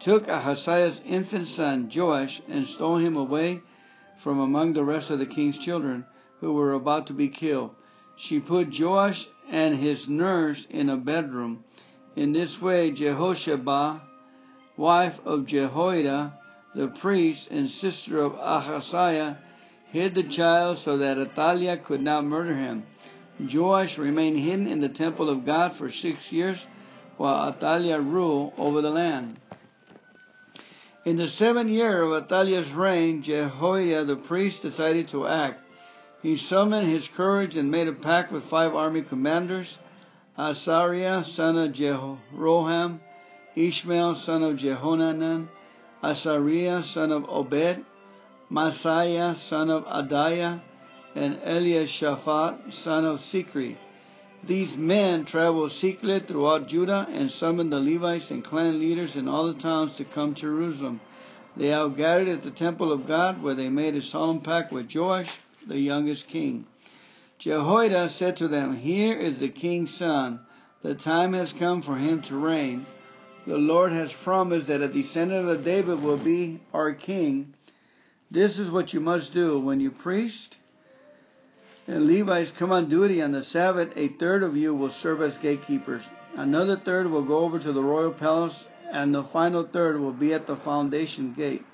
took 0.00 0.28
Ahaziah's 0.28 1.00
infant 1.04 1.48
son, 1.48 1.90
Joash, 1.94 2.40
and 2.48 2.66
stole 2.66 2.98
him 2.98 3.16
away 3.16 3.60
from 4.22 4.38
among 4.38 4.72
the 4.72 4.84
rest 4.84 5.10
of 5.10 5.18
the 5.18 5.26
king's 5.26 5.58
children 5.58 6.04
who 6.40 6.52
were 6.52 6.72
about 6.72 7.08
to 7.08 7.12
be 7.12 7.28
killed. 7.28 7.70
She 8.16 8.40
put 8.40 8.78
Joash 8.78 9.28
and 9.50 9.76
his 9.76 10.08
nurse 10.08 10.66
in 10.70 10.88
a 10.88 10.96
bedroom. 10.96 11.64
In 12.16 12.32
this 12.32 12.60
way, 12.60 12.90
Jehosheba, 12.90 14.00
wife 14.76 15.18
of 15.24 15.46
Jehoiada, 15.46 16.38
the 16.74 16.88
priest 16.88 17.48
and 17.50 17.68
sister 17.68 18.18
of 18.18 18.34
Ahaziah, 18.34 19.38
hid 19.90 20.14
the 20.14 20.28
child 20.28 20.78
so 20.78 20.98
that 20.98 21.18
Athaliah 21.18 21.78
could 21.78 22.02
not 22.02 22.24
murder 22.24 22.54
him. 22.54 22.84
Joash 23.40 23.98
remained 23.98 24.38
hidden 24.38 24.66
in 24.66 24.80
the 24.80 24.88
temple 24.88 25.30
of 25.30 25.46
God 25.46 25.76
for 25.76 25.90
six 25.90 26.32
years 26.32 26.58
while 27.16 27.48
Athaliah 27.48 28.00
ruled 28.00 28.52
over 28.56 28.82
the 28.82 28.90
land. 28.90 29.38
In 31.04 31.16
the 31.16 31.28
seventh 31.28 31.70
year 31.70 32.02
of 32.02 32.24
Athaliah's 32.24 32.70
reign, 32.72 33.22
Jehoiada 33.22 34.04
the 34.04 34.16
priest 34.16 34.62
decided 34.62 35.08
to 35.08 35.26
act. 35.26 35.60
He 36.22 36.36
summoned 36.36 36.88
his 36.88 37.08
courage 37.16 37.56
and 37.56 37.70
made 37.70 37.88
a 37.88 37.92
pact 37.92 38.32
with 38.32 38.50
five 38.50 38.74
army 38.74 39.02
commanders 39.02 39.78
Azariah, 40.36 41.24
son 41.24 41.56
of 41.58 41.72
Jeroham, 41.72 43.00
Ishmael 43.56 44.16
son 44.16 44.42
of 44.42 44.56
Jehohanan, 44.56 45.48
Azariah 46.02 46.82
son 46.82 47.10
of 47.12 47.24
Obed, 47.28 47.84
Maaseiah 48.50 49.36
son 49.48 49.70
of 49.70 49.84
Adaiah, 49.84 50.62
and 51.18 51.38
Elishaphat 51.40 52.72
son 52.84 53.04
of 53.04 53.20
Zicri. 53.20 53.76
These 54.46 54.76
men 54.76 55.24
traveled 55.24 55.72
secretly 55.72 56.20
throughout 56.20 56.68
Judah 56.68 57.06
and 57.10 57.30
summoned 57.30 57.72
the 57.72 57.80
Levites 57.80 58.30
and 58.30 58.44
clan 58.44 58.78
leaders 58.78 59.16
in 59.16 59.28
all 59.28 59.52
the 59.52 59.60
towns 59.60 59.96
to 59.96 60.04
come 60.04 60.34
to 60.34 60.40
Jerusalem. 60.40 61.00
They 61.56 61.72
all 61.72 61.90
gathered 61.90 62.28
at 62.28 62.42
the 62.44 62.52
temple 62.52 62.92
of 62.92 63.08
God 63.08 63.42
where 63.42 63.54
they 63.54 63.68
made 63.68 63.96
a 63.96 64.02
solemn 64.02 64.40
pact 64.40 64.72
with 64.72 64.94
Joash, 64.94 65.30
the 65.66 65.78
youngest 65.78 66.28
king. 66.28 66.66
Jehoiada 67.38 68.10
said 68.10 68.36
to 68.36 68.48
them, 68.48 68.76
Here 68.76 69.18
is 69.18 69.40
the 69.40 69.48
king's 69.48 69.96
son. 69.98 70.40
The 70.82 70.94
time 70.94 71.32
has 71.32 71.52
come 71.58 71.82
for 71.82 71.96
him 71.96 72.22
to 72.22 72.36
reign 72.36 72.86
the 73.48 73.56
Lord 73.56 73.92
has 73.92 74.12
promised 74.24 74.66
that 74.66 74.82
a 74.82 74.92
descendant 74.92 75.48
of 75.48 75.64
David 75.64 76.02
will 76.02 76.22
be 76.22 76.60
our 76.74 76.92
king. 76.92 77.54
This 78.30 78.58
is 78.58 78.70
what 78.70 78.92
you 78.92 79.00
must 79.00 79.32
do. 79.32 79.58
When 79.58 79.80
you 79.80 79.90
priest 79.90 80.54
and 81.88 82.06
Levites 82.06 82.52
come 82.58 82.70
on 82.70 82.90
duty 82.90 83.22
on 83.22 83.32
the 83.32 83.42
Sabbath, 83.42 83.88
a 83.96 84.08
third 84.08 84.42
of 84.42 84.54
you 84.54 84.74
will 84.74 84.90
serve 84.90 85.22
as 85.22 85.38
gatekeepers. 85.38 86.06
Another 86.36 86.76
third 86.76 87.10
will 87.10 87.24
go 87.24 87.38
over 87.38 87.58
to 87.58 87.72
the 87.72 87.82
royal 87.82 88.12
palace, 88.12 88.66
and 88.92 89.14
the 89.14 89.24
final 89.24 89.66
third 89.66 89.98
will 89.98 90.12
be 90.12 90.34
at 90.34 90.46
the 90.46 90.56
foundation 90.56 91.32
gate. 91.32 91.64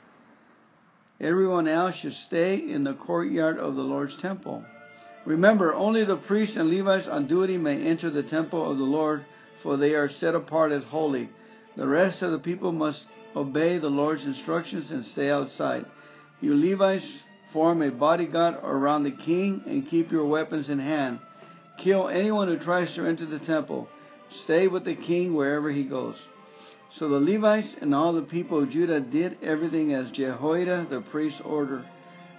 Everyone 1.21 1.67
else 1.67 1.97
should 1.97 2.13
stay 2.13 2.55
in 2.55 2.85
the 2.85 2.95
courtyard 2.95 3.59
of 3.59 3.75
the 3.75 3.83
Lord's 3.83 4.17
temple. 4.23 4.65
Remember, 5.27 5.75
only 5.75 6.05
the 6.05 6.17
priests 6.17 6.57
and 6.57 6.71
Levites 6.71 7.09
on 7.09 7.27
duty 7.27 7.59
may 7.59 7.83
enter 7.83 8.09
the 8.09 8.23
temple 8.23 8.71
of 8.71 8.79
the 8.79 8.85
Lord, 8.85 9.25
for 9.65 9.77
they 9.77 9.95
are 9.95 10.09
set 10.09 10.37
apart 10.37 10.71
as 10.71 10.85
holy. 10.85 11.29
The 11.77 11.89
rest 11.89 12.23
of 12.23 12.31
the 12.31 12.39
people 12.39 12.71
must 12.71 13.05
obey 13.35 13.79
the 13.79 13.91
Lord's 13.91 14.27
instructions 14.27 14.93
and 14.93 15.05
stay 15.07 15.29
outside. 15.29 15.87
You 16.41 16.55
Levites 16.55 17.11
Form 17.55 17.83
a 17.83 17.93
bodyguard 17.93 18.57
around 18.65 19.05
the 19.05 19.13
king 19.13 19.63
and 19.65 19.89
keep 19.89 20.11
your 20.11 20.27
weapons 20.27 20.69
in 20.69 20.81
hand. 20.81 21.21
Kill 21.79 22.09
anyone 22.09 22.49
who 22.49 22.59
tries 22.59 22.93
to 22.97 23.07
enter 23.07 23.27
the 23.27 23.39
temple. 23.39 23.89
Stay 24.43 24.67
with 24.67 24.85
the 24.85 24.97
king 24.97 25.35
wherever 25.35 25.71
he 25.71 25.85
goes. 25.85 26.21
So 26.91 27.09
the 27.09 27.21
Levites 27.21 27.77
and 27.81 27.95
all 27.95 28.13
the 28.13 28.23
people 28.23 28.61
of 28.61 28.71
Judah 28.71 29.01
did 29.01 29.39
everything 29.41 29.95
as 29.95 30.11
Jehoiada 30.11 30.89
the 30.91 31.01
priest 31.01 31.41
ordered. 31.45 31.85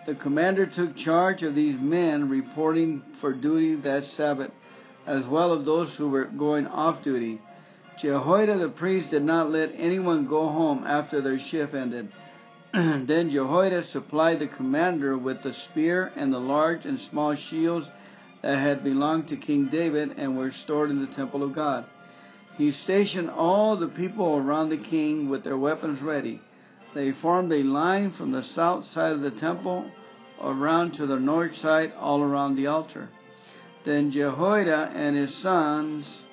The 0.06 0.16
commander 0.16 0.66
took 0.66 0.98
charge 0.98 1.44
of 1.44 1.56
these 1.56 1.80
men 1.80 2.28
reporting 2.28 3.02
for 3.22 3.34
duty 3.34 3.76
that 3.84 4.04
Sabbath, 4.04 4.52
as 5.08 5.26
well 5.28 5.58
as 5.58 5.66
those 5.66 5.96
who 5.96 6.10
were 6.10 6.26
going 6.26 6.68
off 6.68 7.06
duty. 7.06 7.40
Jehoiada 8.02 8.58
the 8.58 8.70
priest 8.70 9.12
did 9.12 9.24
not 9.24 9.50
let 9.50 9.72
anyone 9.78 10.28
go 10.28 10.50
home 10.50 10.84
after 10.86 11.22
their 11.22 11.40
shift 11.40 11.74
ended. 11.74 12.12
then 13.08 13.30
Jehoiada 13.30 13.86
supplied 13.86 14.40
the 14.40 14.48
commander 14.48 15.18
with 15.18 15.42
the 15.44 15.54
spear 15.54 16.12
and 16.18 16.34
the 16.34 16.40
large 16.40 16.86
and 16.86 17.00
small 17.00 17.34
shields 17.34 17.88
that 18.42 18.58
had 18.58 18.84
belonged 18.84 19.30
to 19.30 19.38
King 19.38 19.70
David 19.72 20.16
and 20.18 20.38
were 20.38 20.52
stored 20.52 20.90
in 20.90 21.00
the 21.00 21.16
temple 21.16 21.42
of 21.42 21.56
God. 21.56 21.86
He 22.58 22.72
stationed 22.72 23.30
all 23.30 23.78
the 23.78 23.88
people 23.88 24.36
around 24.36 24.70
the 24.70 24.78
king 24.78 25.30
with 25.30 25.46
their 25.46 25.58
weapons 25.58 26.02
ready. 26.02 26.42
They 26.94 27.14
formed 27.14 27.54
a 27.54 27.64
line 27.64 28.12
from 28.12 28.34
the 28.34 28.44
south 28.44 28.84
side 28.86 29.14
of 29.14 29.22
the 29.22 29.32
temple 29.32 29.90
around 30.42 30.96
to 30.96 31.06
the 31.06 31.20
north 31.20 31.56
side, 31.56 31.94
all 31.98 32.22
around 32.22 32.58
the 32.58 32.68
altar. 32.68 33.08
Then 33.86 34.12
Jehoiada 34.12 34.92
and 34.94 35.16
his 35.16 35.34
sons 35.42 36.24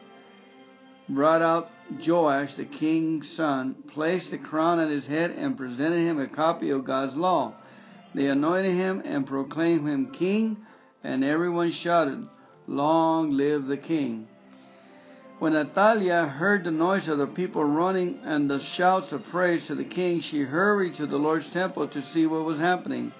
brought 1.08 1.42
out 1.42 1.68
Joash, 2.00 2.54
the 2.54 2.64
king's 2.64 3.30
son, 3.36 3.74
placed 3.88 4.30
the 4.30 4.38
crown 4.38 4.78
on 4.78 4.90
his 4.90 5.06
head, 5.06 5.30
and 5.32 5.56
presented 5.56 6.00
him 6.00 6.18
a 6.18 6.28
copy 6.28 6.70
of 6.70 6.84
God's 6.84 7.16
law. 7.16 7.54
They 8.14 8.26
anointed 8.26 8.74
him 8.74 9.02
and 9.04 9.26
proclaimed 9.26 9.88
him 9.88 10.12
king, 10.12 10.58
and 11.02 11.24
everyone 11.24 11.70
shouted, 11.72 12.28
Long 12.66 13.30
live 13.30 13.66
the 13.66 13.76
king. 13.76 14.28
When 15.38 15.56
Athaliah 15.56 16.26
heard 16.26 16.62
the 16.62 16.70
noise 16.70 17.08
of 17.08 17.18
the 17.18 17.26
people 17.26 17.64
running 17.64 18.20
and 18.22 18.48
the 18.48 18.60
shouts 18.60 19.10
of 19.10 19.24
praise 19.24 19.66
to 19.66 19.74
the 19.74 19.84
king, 19.84 20.20
she 20.20 20.42
hurried 20.42 20.94
to 20.96 21.06
the 21.06 21.16
Lord's 21.16 21.50
temple 21.52 21.88
to 21.88 22.02
see 22.12 22.26
what 22.26 22.44
was 22.44 22.60
happening. 22.60 23.12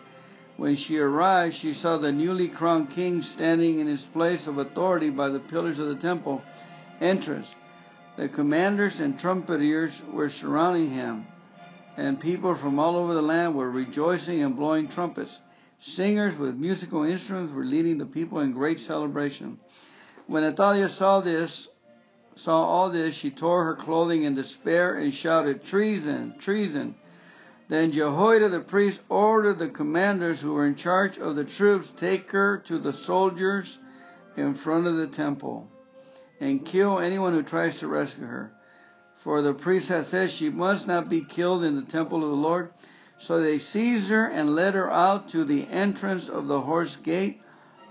When 0.56 0.76
she 0.76 0.98
arrived, 0.98 1.56
she 1.56 1.74
saw 1.74 1.98
the 1.98 2.12
newly 2.12 2.48
crowned 2.48 2.90
king 2.90 3.22
standing 3.22 3.80
in 3.80 3.88
his 3.88 4.06
place 4.12 4.46
of 4.46 4.58
authority 4.58 5.10
by 5.10 5.30
the 5.30 5.40
pillars 5.40 5.80
of 5.80 5.88
the 5.88 5.96
temple 5.96 6.42
entrance. 7.00 7.46
The 8.16 8.28
commanders 8.28 9.00
and 9.00 9.18
trumpeters 9.18 10.02
were 10.12 10.28
surrounding 10.28 10.90
him, 10.90 11.26
and 11.96 12.20
people 12.20 12.54
from 12.54 12.78
all 12.78 12.96
over 12.96 13.14
the 13.14 13.22
land 13.22 13.54
were 13.54 13.70
rejoicing 13.70 14.42
and 14.42 14.54
blowing 14.54 14.88
trumpets. 14.88 15.34
Singers 15.80 16.38
with 16.38 16.54
musical 16.54 17.04
instruments 17.04 17.54
were 17.54 17.64
leading 17.64 17.96
the 17.96 18.06
people 18.06 18.40
in 18.40 18.52
great 18.52 18.80
celebration. 18.80 19.58
When 20.26 20.44
Athaliah 20.44 20.90
saw 20.90 21.22
this, 21.22 21.68
saw 22.36 22.62
all 22.62 22.90
this, 22.90 23.14
she 23.14 23.30
tore 23.30 23.64
her 23.64 23.76
clothing 23.76 24.24
in 24.24 24.34
despair 24.34 24.94
and 24.94 25.12
shouted, 25.14 25.64
Treason! 25.64 26.34
Treason! 26.38 26.94
Then 27.68 27.92
Jehoiada 27.92 28.50
the 28.50 28.60
priest 28.60 29.00
ordered 29.08 29.58
the 29.58 29.70
commanders 29.70 30.40
who 30.40 30.52
were 30.52 30.66
in 30.66 30.76
charge 30.76 31.16
of 31.18 31.34
the 31.34 31.44
troops 31.44 31.90
take 31.98 32.30
her 32.32 32.58
to 32.66 32.78
the 32.78 32.92
soldiers 32.92 33.78
in 34.36 34.54
front 34.54 34.86
of 34.86 34.96
the 34.96 35.06
temple 35.06 35.71
and 36.42 36.66
kill 36.66 36.98
anyone 36.98 37.32
who 37.32 37.42
tries 37.44 37.78
to 37.78 37.86
rescue 37.86 38.26
her. 38.26 38.50
For 39.22 39.42
the 39.42 39.54
priest 39.54 39.88
had 39.88 40.06
said 40.06 40.30
she 40.32 40.50
must 40.50 40.88
not 40.88 41.08
be 41.08 41.24
killed 41.24 41.62
in 41.62 41.76
the 41.76 41.90
temple 41.90 42.24
of 42.24 42.30
the 42.30 42.36
Lord. 42.36 42.70
So 43.20 43.40
they 43.40 43.60
seized 43.60 44.08
her 44.08 44.26
and 44.26 44.56
led 44.56 44.74
her 44.74 44.90
out 44.90 45.30
to 45.30 45.44
the 45.44 45.62
entrance 45.62 46.28
of 46.28 46.48
the 46.48 46.60
horse 46.60 46.96
gate 47.04 47.40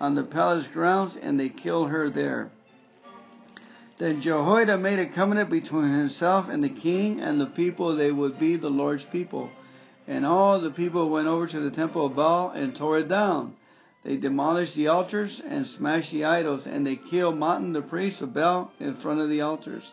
on 0.02 0.16
the 0.16 0.26
palace 0.26 0.68
grounds, 0.74 1.16
and 1.22 1.40
they 1.40 1.48
killed 1.48 1.92
her 1.92 2.10
there. 2.10 2.52
Then 4.00 4.20
Jehoiada 4.20 4.78
made 4.78 5.00
a 5.00 5.14
covenant 5.14 5.50
between 5.50 5.90
himself 5.90 6.50
and 6.50 6.62
the 6.62 6.70
king 6.70 7.22
and 7.22 7.40
the 7.40 7.46
people 7.46 7.96
they 7.96 8.12
would 8.12 8.38
be 8.38 8.58
the 8.58 8.70
Lord's 8.70 9.06
people. 9.06 9.50
And 10.08 10.26
all 10.26 10.60
the 10.60 10.72
people 10.72 11.10
went 11.10 11.28
over 11.28 11.48
to 11.48 11.60
the 11.62 11.72
temple 11.72 12.08
of 12.08 12.18
Baal 12.18 12.50
and 12.50 12.76
tore 12.76 12.98
it 13.00 13.08
down. 13.08 13.56
They 14.04 14.18
demolished 14.18 14.76
the 14.76 14.88
altars 14.88 15.42
and 15.46 15.68
smashed 15.68 16.12
the 16.12 16.26
idols, 16.26 16.66
and 16.66 16.86
they 16.86 16.96
killed 16.96 17.38
Mattan 17.38 17.74
the 17.74 17.82
priest 17.82 18.22
of 18.22 18.34
Baal 18.34 18.72
in 18.80 18.96
front 18.96 19.20
of 19.20 19.30
the 19.30 19.42
altars. 19.42 19.84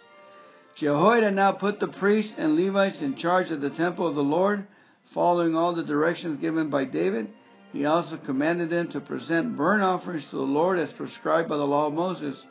Jehoiada 0.76 1.30
now 1.30 1.52
put 1.52 1.80
the 1.80 1.88
priests 1.88 2.34
and 2.38 2.56
Levites 2.56 3.02
in 3.02 3.16
charge 3.16 3.50
of 3.50 3.60
the 3.60 3.70
temple 3.70 4.06
of 4.06 4.14
the 4.14 4.22
Lord 4.22 4.66
Following 5.14 5.54
all 5.54 5.74
the 5.74 5.84
directions 5.84 6.38
given 6.38 6.68
by 6.68 6.84
David, 6.84 7.30
he 7.72 7.86
also 7.86 8.18
commanded 8.18 8.68
them 8.68 8.88
to 8.88 9.00
present 9.00 9.56
burnt 9.56 9.82
offerings 9.82 10.26
to 10.26 10.36
the 10.36 10.42
Lord 10.42 10.78
as 10.78 10.92
prescribed 10.92 11.48
by 11.48 11.56
the 11.56 11.66
law 11.66 11.86
of 11.86 11.94
Moses, 11.94 12.44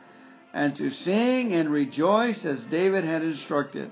and 0.53 0.75
to 0.75 0.89
sing 0.89 1.53
and 1.53 1.69
rejoice 1.69 2.43
as 2.45 2.65
David 2.65 3.03
had 3.03 3.21
instructed. 3.21 3.91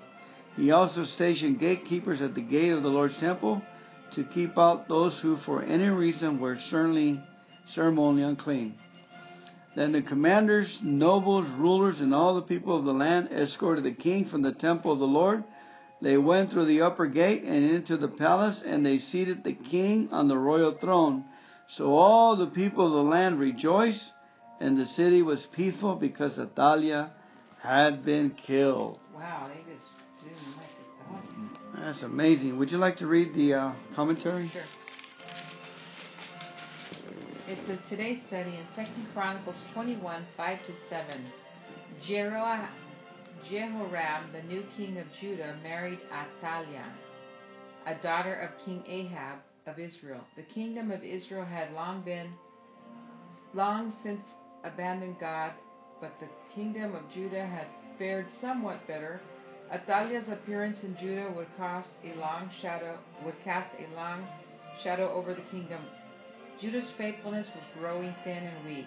He 0.56 0.72
also 0.72 1.06
stationed 1.06 1.60
gatekeepers 1.60 2.22
at 2.22 2.34
the 2.34 2.42
gate 2.42 2.72
of 2.72 2.82
the 2.82 2.90
Lord's 2.90 3.20
temple 3.20 3.62
to 4.14 4.24
keep 4.24 4.58
out 4.58 4.88
those 4.88 5.20
who 5.20 5.38
for 5.38 5.62
any 5.62 5.90
reason 5.90 6.40
were 6.40 6.58
certainly 6.70 7.22
ceremonially 7.74 8.24
unclean. 8.24 8.76
Then 9.76 9.92
the 9.92 10.02
commanders, 10.02 10.80
nobles, 10.82 11.50
rulers, 11.58 12.00
and 12.00 12.14
all 12.14 12.36
the 12.36 12.42
people 12.42 12.78
of 12.78 12.86
the 12.86 12.94
land 12.94 13.30
escorted 13.32 13.84
the 13.84 13.92
king 13.92 14.26
from 14.26 14.42
the 14.42 14.54
temple 14.54 14.94
of 14.94 15.00
the 15.00 15.06
Lord 15.06 15.44
they 16.02 16.18
went 16.18 16.52
through 16.52 16.66
the 16.66 16.82
upper 16.82 17.08
gate 17.08 17.44
and 17.44 17.70
into 17.72 17.98
the 17.98 18.08
palace, 18.08 18.62
and 18.66 18.86
they 18.86 18.98
seated 18.98 19.44
the 19.44 19.54
king 19.54 20.10
on 20.12 20.28
the 20.28 20.38
royal 20.38 20.78
throne. 20.78 21.24
So 21.70 21.96
all 21.96 22.36
the 22.36 22.48
people 22.48 22.86
of 22.86 22.94
the 22.94 23.10
land 23.10 23.40
rejoiced, 23.40 24.14
and 24.60 24.78
the 24.78 24.86
city 24.86 25.22
was 25.22 25.48
peaceful 25.54 25.96
because 25.96 26.38
Athaliah 26.38 27.12
had 27.62 28.06
been 28.06 28.32
killed. 28.32 29.00
Wow, 29.16 29.50
they 29.50 29.74
just 29.74 29.86
didn't 30.22 30.58
like 30.58 30.70
it. 30.70 31.80
That's 31.80 32.04
amazing. 32.04 32.58
Would 32.60 32.72
you 32.72 32.78
like 32.78 32.98
to 32.98 33.08
read 33.08 33.34
the 33.34 33.54
uh, 33.54 33.74
commentary? 33.96 34.50
Sure. 34.50 34.62
Says 37.64 37.80
today's 37.90 38.22
study 38.28 38.52
in 38.58 38.66
Second 38.76 39.08
Chronicles 39.12 39.64
21, 39.74 40.24
5 40.38 40.66
to 40.68 40.74
7. 40.88 41.26
Jehoram, 42.00 42.70
the 44.32 44.44
new 44.44 44.64
king 44.78 45.00
of 45.00 45.08
Judah, 45.20 45.58
married 45.64 46.00
Athaliah, 46.12 46.94
a 47.88 47.96
daughter 47.96 48.36
of 48.36 48.64
King 48.64 48.84
Ahab 48.88 49.40
of 49.66 49.80
Israel. 49.80 50.22
The 50.36 50.44
kingdom 50.44 50.92
of 50.92 51.04
Israel 51.04 51.44
had 51.44 51.74
long 51.74 52.04
been, 52.04 52.34
long 53.56 53.92
since 54.04 54.22
abandoned 54.64 55.18
God, 55.20 55.54
but 56.00 56.14
the 56.20 56.30
kingdom 56.54 56.94
of 56.94 57.12
Judah 57.12 57.48
had 57.48 57.66
fared 57.98 58.28
somewhat 58.40 58.86
better. 58.88 59.22
Athaliah's 59.74 60.30
appearance 60.30 60.84
in 60.84 60.96
Judah 60.98 61.34
would 61.36 61.48
cast 61.58 61.90
a 62.04 62.14
long 62.20 62.52
shadow 62.62 63.00
would 63.24 63.42
cast 63.44 63.72
a 63.80 63.96
long 63.96 64.28
shadow 64.84 65.12
over 65.12 65.34
the 65.34 65.42
kingdom. 65.50 65.82
Judah's 66.60 66.90
faithfulness 66.92 67.50
was 67.54 67.64
growing 67.78 68.16
thin 68.24 68.44
and 68.44 68.66
weak. 68.66 68.86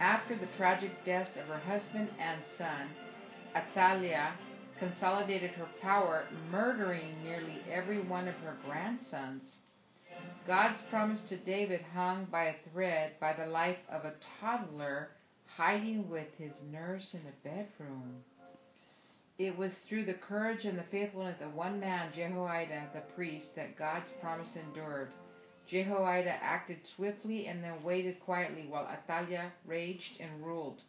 After 0.00 0.36
the 0.36 0.48
tragic 0.56 1.04
deaths 1.04 1.36
of 1.36 1.46
her 1.46 1.58
husband 1.58 2.08
and 2.18 2.40
son, 2.56 2.88
Athaliah 3.54 4.32
consolidated 4.78 5.50
her 5.52 5.68
power, 5.80 6.24
murdering 6.50 7.22
nearly 7.22 7.62
every 7.70 8.00
one 8.00 8.26
of 8.26 8.34
her 8.36 8.56
grandsons. 8.66 9.58
God's 10.46 10.82
promise 10.90 11.20
to 11.28 11.36
David 11.36 11.82
hung 11.94 12.24
by 12.24 12.46
a 12.46 12.54
thread 12.72 13.12
by 13.20 13.34
the 13.34 13.46
life 13.46 13.78
of 13.88 14.04
a 14.04 14.14
toddler 14.40 15.10
hiding 15.46 16.08
with 16.08 16.28
his 16.38 16.62
nurse 16.72 17.14
in 17.14 17.20
a 17.20 17.48
bedroom. 17.48 18.24
It 19.38 19.56
was 19.56 19.72
through 19.88 20.06
the 20.06 20.14
courage 20.14 20.64
and 20.64 20.78
the 20.78 20.84
faithfulness 20.84 21.40
of 21.40 21.54
one 21.54 21.78
man, 21.78 22.12
Jehoiada 22.14 22.90
the 22.92 23.00
priest, 23.14 23.54
that 23.56 23.78
God's 23.78 24.10
promise 24.20 24.56
endured. 24.56 25.10
Jehoiada 25.70 26.32
acted 26.42 26.78
swiftly 26.96 27.46
and 27.46 27.62
then 27.62 27.82
waited 27.82 28.20
quietly 28.20 28.66
while 28.68 28.88
Athaliah 28.88 29.52
raged 29.66 30.20
and 30.20 30.44
ruled. 30.44 30.80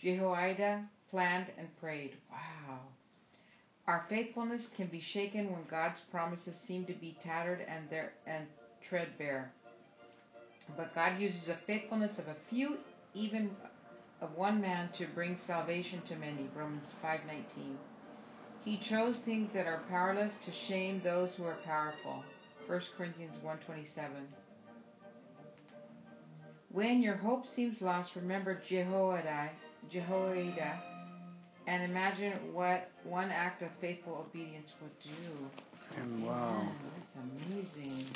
Jehoiada 0.00 0.88
planned, 1.12 1.46
and 1.58 1.68
prayed. 1.78 2.16
Wow. 2.30 2.80
Our 3.86 4.06
faithfulness 4.08 4.66
can 4.76 4.86
be 4.86 5.00
shaken 5.00 5.52
when 5.52 5.64
God's 5.70 6.00
promises 6.10 6.56
seem 6.66 6.86
to 6.86 6.94
be 6.94 7.16
tattered 7.22 7.60
and, 7.68 7.88
there, 7.90 8.14
and 8.26 8.46
threadbare. 8.88 9.52
But 10.76 10.94
God 10.94 11.20
uses 11.20 11.46
the 11.46 11.56
faithfulness 11.66 12.18
of 12.18 12.28
a 12.28 12.36
few, 12.48 12.78
even 13.14 13.50
of 14.22 14.34
one 14.36 14.60
man, 14.60 14.88
to 14.96 15.06
bring 15.08 15.36
salvation 15.46 16.00
to 16.08 16.16
many. 16.16 16.48
Romans 16.56 16.94
5:19. 17.02 17.76
He 18.64 18.78
chose 18.78 19.18
things 19.18 19.52
that 19.52 19.66
are 19.66 19.82
powerless 19.90 20.34
to 20.46 20.52
shame 20.52 21.02
those 21.02 21.34
who 21.34 21.44
are 21.44 21.58
powerful. 21.64 22.24
1 22.66 22.80
Corinthians 22.96 23.36
1:27. 23.42 24.26
When 26.70 27.02
your 27.02 27.16
hope 27.16 27.46
seems 27.46 27.80
lost, 27.82 28.16
remember 28.16 28.60
Jehoiada, 28.68 29.50
Jehoiada 29.90 30.82
and 31.66 31.82
imagine 31.84 32.32
what 32.52 32.88
one 33.04 33.30
act 33.30 33.62
of 33.62 33.68
faithful 33.80 34.26
obedience 34.28 34.68
would 34.80 34.98
do. 35.00 36.00
And 36.00 36.24
wow. 36.24 36.62
Man, 36.62 36.74
that's 36.96 37.50
amazing. 37.50 38.06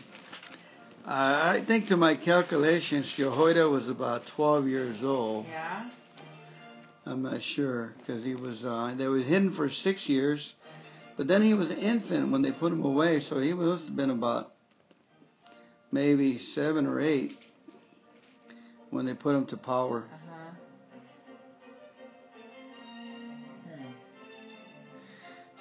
I 1.05 1.59
I 1.59 1.65
think 1.65 1.89
to 1.89 1.97
my 1.97 2.17
calculations, 2.17 3.13
Jehoiada 3.17 3.69
was 3.69 3.89
about 3.89 4.23
12 4.35 4.67
years 4.69 5.03
old. 5.03 5.47
Yeah. 5.47 5.91
I'm 7.05 7.23
not 7.23 7.41
sure 7.41 7.93
because 7.99 8.25
he 8.25 8.35
was 8.35 8.65
uh, 8.65 8.95
they 8.99 9.07
was 9.07 9.25
hidden 9.25 9.55
for 9.55 9.71
six 9.71 10.09
years, 10.09 10.55
but 11.17 11.27
then 11.27 11.43
he 11.43 11.55
was 11.55 11.71
an 11.71 11.79
infant 11.79 12.31
when 12.31 12.43
they 12.43 12.53
put 12.53 12.73
him 12.73 12.85
away, 12.85 13.21
so 13.21 13.39
he 13.41 13.55
must 13.55 13.87
have 13.87 13.97
been 13.97 14.11
about 14.11 14.53
maybe 15.91 16.39
seven 16.39 16.87
or 16.87 17.01
eight 17.01 17.33
when 18.91 19.07
they 19.07 19.15
put 19.15 19.35
him 19.35 19.47
to 19.47 19.57
power. 19.57 20.05
Uh 20.13 20.17
huh. 20.31 20.51
Hmm. 23.65 23.93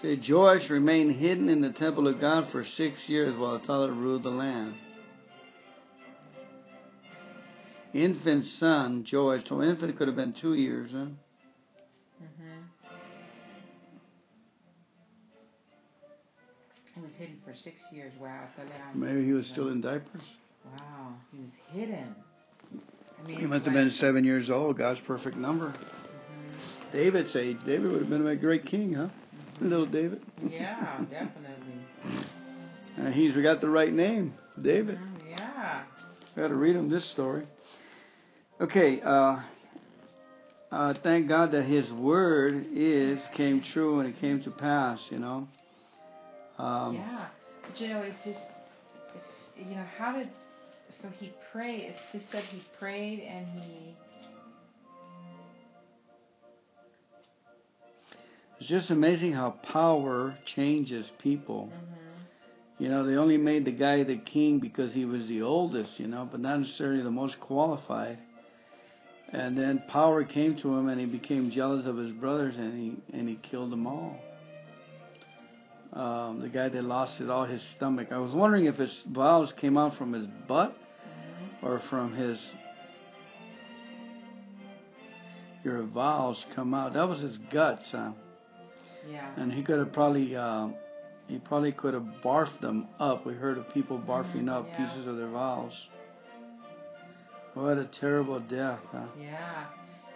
See, 0.01 0.21
Joash 0.31 0.69
remained 0.69 1.13
hidden 1.13 1.47
in 1.47 1.61
the 1.61 1.71
temple 1.71 2.07
of 2.07 2.19
God 2.19 2.51
for 2.51 2.63
six 2.63 3.07
years 3.07 3.37
while 3.37 3.55
Athaliah 3.55 3.93
ruled 3.93 4.23
the 4.23 4.29
land. 4.29 4.75
Infant 7.93 8.45
son 8.45 9.05
Joash, 9.09 9.47
so 9.47 9.61
infant 9.61 9.97
could 9.97 10.09
have 10.09 10.17
been 10.17 10.33
two 10.33 10.53
years, 10.53 10.91
huh? 10.91 10.97
Mm-hmm. 12.21 12.54
Was 17.05 17.13
hidden 17.17 17.39
for 17.45 17.53
six 17.55 17.77
years. 17.91 18.11
Wow. 18.19 18.47
Maybe 18.93 19.25
he 19.25 19.31
was 19.31 19.47
still 19.47 19.69
in 19.69 19.81
diapers. 19.81 20.21
Wow. 20.65 21.13
He 21.31 21.39
was 21.39 21.51
hidden. 21.71 22.15
I 23.23 23.27
mean, 23.27 23.39
He 23.39 23.45
must 23.45 23.65
have 23.65 23.73
been 23.73 23.91
seven 23.91 24.23
years 24.23 24.49
old, 24.49 24.77
God's 24.77 24.99
perfect 25.01 25.37
number. 25.37 25.67
Mhm. 25.69 26.91
David's 26.91 27.35
age. 27.35 27.57
David 27.65 27.91
would 27.91 28.01
have 28.01 28.09
been 28.09 28.25
a 28.25 28.35
great 28.35 28.65
king, 28.65 28.93
huh? 28.93 29.09
Little 29.61 29.85
David. 29.85 30.21
Yeah, 30.49 30.99
definitely. 31.09 31.79
Uh, 32.97 33.11
he's 33.11 33.33
got 33.33 33.59
the 33.59 33.67
right 33.67 33.91
name, 33.91 34.33
David. 34.61 34.97
Mhm, 34.97 35.29
Yeah. 35.37 35.83
Got 36.37 36.47
to 36.47 36.55
read 36.55 36.77
him 36.77 36.87
this 36.89 37.03
story. 37.03 37.45
Okay, 38.61 39.01
uh, 39.01 39.41
uh, 40.71 40.93
thank 41.03 41.27
God 41.27 41.51
that 41.51 41.63
His 41.63 41.91
word 41.91 42.67
is 42.71 43.27
came 43.33 43.61
true 43.61 43.99
and 43.99 44.07
it 44.07 44.21
came 44.21 44.41
to 44.43 44.49
pass. 44.51 45.05
You 45.11 45.19
know. 45.19 45.47
Um, 46.57 46.95
yeah. 46.95 47.27
But 47.61 47.79
you 47.81 47.89
know, 47.89 48.01
it's 48.01 48.23
just, 48.23 48.39
it's 49.15 49.49
you 49.69 49.75
know, 49.75 49.85
how 49.97 50.13
did 50.13 50.29
so 51.01 51.09
he 51.19 51.33
prayed? 51.51 51.93
It's, 51.93 52.01
it 52.13 52.21
said 52.31 52.43
he 52.43 52.61
prayed 52.79 53.21
and 53.21 53.47
he. 53.59 53.95
It's 58.59 58.69
just 58.69 58.89
amazing 58.89 59.33
how 59.33 59.51
power 59.51 60.37
changes 60.45 61.11
people. 61.21 61.65
hmm 61.65 62.83
You 62.83 62.89
know, 62.89 63.05
they 63.05 63.15
only 63.15 63.37
made 63.37 63.65
the 63.65 63.71
guy 63.71 64.03
the 64.03 64.17
king 64.17 64.59
because 64.59 64.93
he 64.93 65.05
was 65.05 65.27
the 65.27 65.41
oldest, 65.41 65.99
you 65.99 66.07
know, 66.07 66.27
but 66.29 66.39
not 66.39 66.59
necessarily 66.59 67.03
the 67.03 67.11
most 67.11 67.39
qualified. 67.39 68.17
And 69.29 69.57
then 69.57 69.83
power 69.89 70.23
came 70.23 70.55
to 70.57 70.73
him 70.75 70.87
and 70.87 70.99
he 70.99 71.05
became 71.05 71.51
jealous 71.51 71.85
of 71.85 71.97
his 71.97 72.11
brothers 72.11 72.55
and 72.57 72.73
he 72.73 73.17
and 73.17 73.27
he 73.27 73.35
killed 73.35 73.71
them 73.71 73.87
all. 73.87 74.17
Um, 75.95 76.41
the 76.41 76.49
guy 76.49 76.67
that 76.67 76.83
lost 76.83 77.21
it 77.21 77.29
all 77.29 77.45
his 77.45 77.61
stomach. 77.77 78.09
I 78.11 78.17
was 78.19 78.33
wondering 78.33 78.65
if 78.65 78.75
his 78.75 78.93
bowels 79.07 79.53
came 79.53 79.77
out 79.77 79.97
from 79.97 80.11
his 80.11 80.27
butt 80.47 80.75
or 81.61 81.79
from 81.89 82.13
his 82.13 82.37
your 85.63 85.81
bowels 85.83 86.45
come 86.53 86.73
out. 86.73 86.93
That 86.93 87.07
was 87.07 87.21
his 87.21 87.37
guts, 87.51 87.89
huh? 87.91 88.11
Yeah. 89.09 89.29
and 89.37 89.53
he 89.53 89.63
could 89.63 89.77
have 89.79 89.93
probably 89.93 90.35
uh, 90.35 90.69
he 91.27 91.37
probably 91.39 91.71
could 91.71 91.93
have 91.93 92.05
barfed 92.23 92.59
them 92.59 92.87
up. 92.99 93.25
We 93.25 93.33
heard 93.33 93.57
of 93.57 93.69
people 93.73 93.97
barfing 93.99 94.45
Mhm, 94.45 94.49
up 94.49 94.67
yeah. 94.67 94.77
pieces 94.85 95.07
of 95.07 95.17
their 95.17 95.27
bowels. 95.29 95.87
What 97.53 97.77
a 97.77 97.85
terrible 97.85 98.39
death, 98.41 98.81
huh? 98.91 99.07
Yeah. 99.19 99.65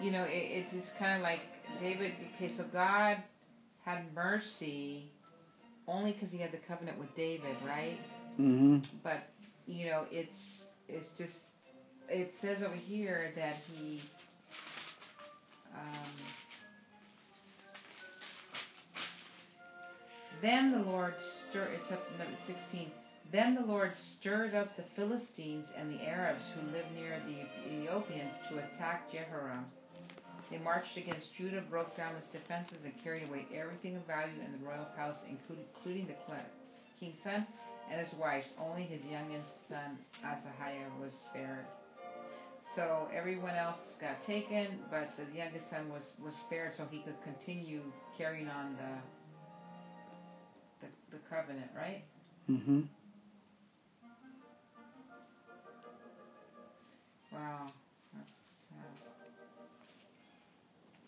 You 0.01 0.12
know, 0.12 0.24
it, 0.24 0.31
it's 0.33 0.71
just 0.71 0.98
kind 0.98 1.15
of 1.15 1.21
like 1.21 1.39
David. 1.79 2.13
Okay, 2.36 2.51
so 2.57 2.65
God 2.74 3.17
had 3.85 4.13
mercy 4.13 5.11
only 5.90 6.14
because 6.14 6.32
He 6.32 6.40
had 6.40 6.52
the 6.52 6.58
covenant 6.58 6.98
with 7.00 7.14
David, 7.16 7.58
right? 7.66 8.00
hmm 8.38 8.78
But 9.04 9.22
you 9.68 9.88
know, 9.88 10.06
it's 10.12 10.64
it's 10.88 11.10
just 11.18 11.36
it 12.10 12.30
says 12.42 12.62
over 12.64 12.75
here 12.75 13.32
that 13.36 13.56
He. 13.68 14.02
Um, 15.75 16.16
then 20.42 20.72
the 20.72 20.80
Lord 20.80 21.16
stirred. 21.20 21.72
It's 21.74 21.92
up 21.92 22.06
to 22.08 22.18
number 22.18 22.38
sixteen. 22.48 22.92
Then 23.32 23.56
the 23.56 23.62
Lord 23.62 23.94
stirred 23.98 24.56
up 24.56 24.75
the 24.75 24.84
Philistines 24.96 25.68
and 25.78 25.90
the 25.90 26.02
Arabs 26.04 26.46
who 26.54 26.62
lived 26.72 26.92
near 26.92 27.20
the 27.25 27.46
Ethiopians 27.70 28.34
to 28.50 28.58
attack 28.58 29.02
Jehoram. 29.12 29.66
They 30.50 30.57
marched 30.57 30.98
against 30.98 31.33
Judah, 31.35 31.62
broke 31.62 31.96
down 31.96 32.16
its 32.16 32.27
defenses, 32.27 32.79
and 32.83 32.94
carried 33.03 33.24
away 33.27 33.46
everything 33.53 33.96
of 33.96 34.05
value 34.05 34.40
in 34.44 34.51
the 34.51 34.57
royal 34.57 34.85
palace, 34.96 35.18
including, 35.27 35.66
including 35.75 36.07
the 36.07 36.16
king's 37.00 37.18
son 37.24 37.46
and 37.90 38.00
his 38.00 38.14
wives. 38.14 38.48
Only 38.57 38.85
his 38.85 39.03
youngest 39.05 39.48
son, 39.70 39.98
Ahaziah, 40.24 40.90
was 41.00 41.14
spared. 41.29 41.66
So 42.75 43.07
everyone 43.12 43.55
else 43.55 43.77
got 44.00 44.22
taken, 44.22 44.79
but 44.90 45.09
the 45.18 45.25
youngest 45.35 45.70
son 45.70 45.90
was, 45.90 46.03
was 46.20 46.35
spared 46.35 46.74
so 46.77 46.85
he 46.90 47.00
could 47.00 47.20
continue 47.24 47.92
carrying 48.18 48.48
on 48.48 48.75
the 48.75 49.01
the, 50.81 50.88
the 51.12 51.20
covenant, 51.29 51.70
right? 51.75 52.01
hmm 52.48 52.81
Wow, 57.31 57.72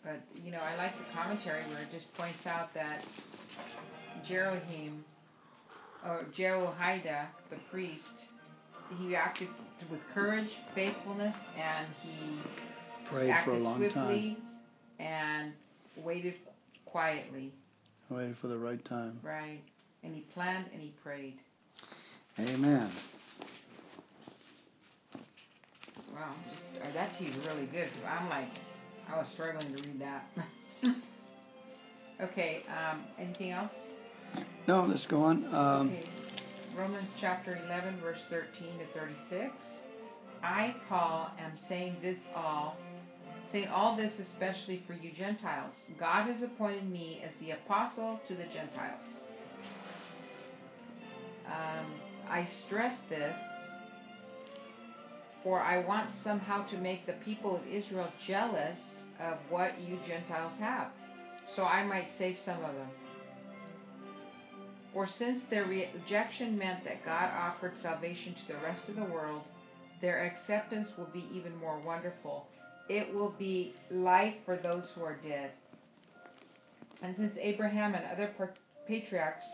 But 0.04 0.20
you 0.44 0.50
know, 0.50 0.58
I 0.58 0.76
like 0.76 0.96
the 0.98 1.04
commentary 1.14 1.62
where 1.64 1.82
it 1.82 1.88
just 1.92 2.12
points 2.14 2.46
out 2.46 2.74
that 2.74 3.04
Jerohim 4.28 5.00
or 6.06 6.26
Jehoiada, 6.34 7.28
the 7.50 7.56
priest, 7.70 8.26
he 8.98 9.14
acted 9.14 9.48
with 9.90 10.00
courage, 10.14 10.50
faithfulness, 10.74 11.34
and 11.56 11.86
he 12.02 12.40
Prayed 13.08 13.26
for 13.28 13.32
acted 13.32 13.54
a 13.54 13.58
long 13.58 13.76
swiftly 13.78 14.36
and 14.98 15.52
waited 15.96 16.34
quietly, 16.84 17.52
time. 18.08 18.18
Waited 18.18 18.36
for 18.40 18.48
the 18.48 18.58
right 18.58 18.84
time. 18.84 19.18
right? 19.22 19.60
And 20.02 20.14
he 20.14 20.22
planned 20.34 20.66
and 20.72 20.82
he 20.82 20.92
prayed. 21.02 21.38
Amen. 22.38 22.90
Wow, 26.14 26.34
just 26.50 26.94
that 26.94 27.16
tea 27.18 27.26
is 27.26 27.36
really 27.46 27.66
good. 27.66 27.88
I'm 28.06 28.28
like, 28.28 28.48
I 29.12 29.18
was 29.18 29.28
struggling 29.28 29.76
to 29.76 29.82
read 29.82 30.00
that. 30.00 30.24
okay, 32.22 32.62
um, 32.68 33.04
anything 33.18 33.50
else? 33.50 33.72
No, 34.66 34.86
let's 34.86 35.06
go 35.06 35.20
on. 35.20 35.44
Um, 35.54 35.90
okay, 35.90 36.08
Romans 36.74 37.10
chapter 37.20 37.60
11, 37.66 38.00
verse 38.00 38.20
13 38.30 38.78
to 38.78 38.98
36. 38.98 39.52
I, 40.42 40.74
Paul, 40.88 41.30
am 41.38 41.52
saying 41.68 41.96
this 42.00 42.16
all, 42.34 42.78
saying 43.50 43.68
all 43.68 43.96
this 43.96 44.12
especially 44.18 44.82
for 44.86 44.94
you 44.94 45.12
Gentiles. 45.12 45.74
God 46.00 46.28
has 46.28 46.42
appointed 46.42 46.88
me 46.88 47.22
as 47.22 47.34
the 47.38 47.50
apostle 47.50 48.18
to 48.28 48.34
the 48.34 48.44
Gentiles. 48.44 49.04
Um, 51.46 51.86
I 52.30 52.48
stress 52.64 52.96
this 53.10 53.36
for 55.42 55.60
I 55.60 55.84
want 55.84 56.10
somehow 56.22 56.66
to 56.68 56.78
make 56.78 57.06
the 57.06 57.14
people 57.24 57.56
of 57.56 57.66
Israel 57.66 58.08
jealous 58.26 58.78
of 59.22 59.38
what 59.48 59.80
you 59.80 59.98
Gentiles 60.06 60.54
have, 60.58 60.88
so 61.54 61.64
I 61.64 61.84
might 61.84 62.10
save 62.10 62.38
some 62.38 62.62
of 62.64 62.74
them. 62.74 62.88
For 64.92 65.06
since 65.06 65.42
their 65.44 65.64
rejection 65.64 66.58
meant 66.58 66.84
that 66.84 67.04
God 67.04 67.30
offered 67.30 67.78
salvation 67.78 68.34
to 68.34 68.48
the 68.48 68.58
rest 68.58 68.88
of 68.88 68.96
the 68.96 69.04
world, 69.04 69.42
their 70.00 70.24
acceptance 70.24 70.92
will 70.98 71.08
be 71.12 71.26
even 71.32 71.56
more 71.56 71.80
wonderful. 71.80 72.46
It 72.88 73.14
will 73.14 73.34
be 73.38 73.74
life 73.90 74.34
for 74.44 74.56
those 74.56 74.90
who 74.94 75.02
are 75.02 75.16
dead. 75.26 75.52
And 77.00 77.16
since 77.16 77.36
Abraham 77.40 77.94
and 77.94 78.04
other 78.04 78.30
patriarchs 78.86 79.46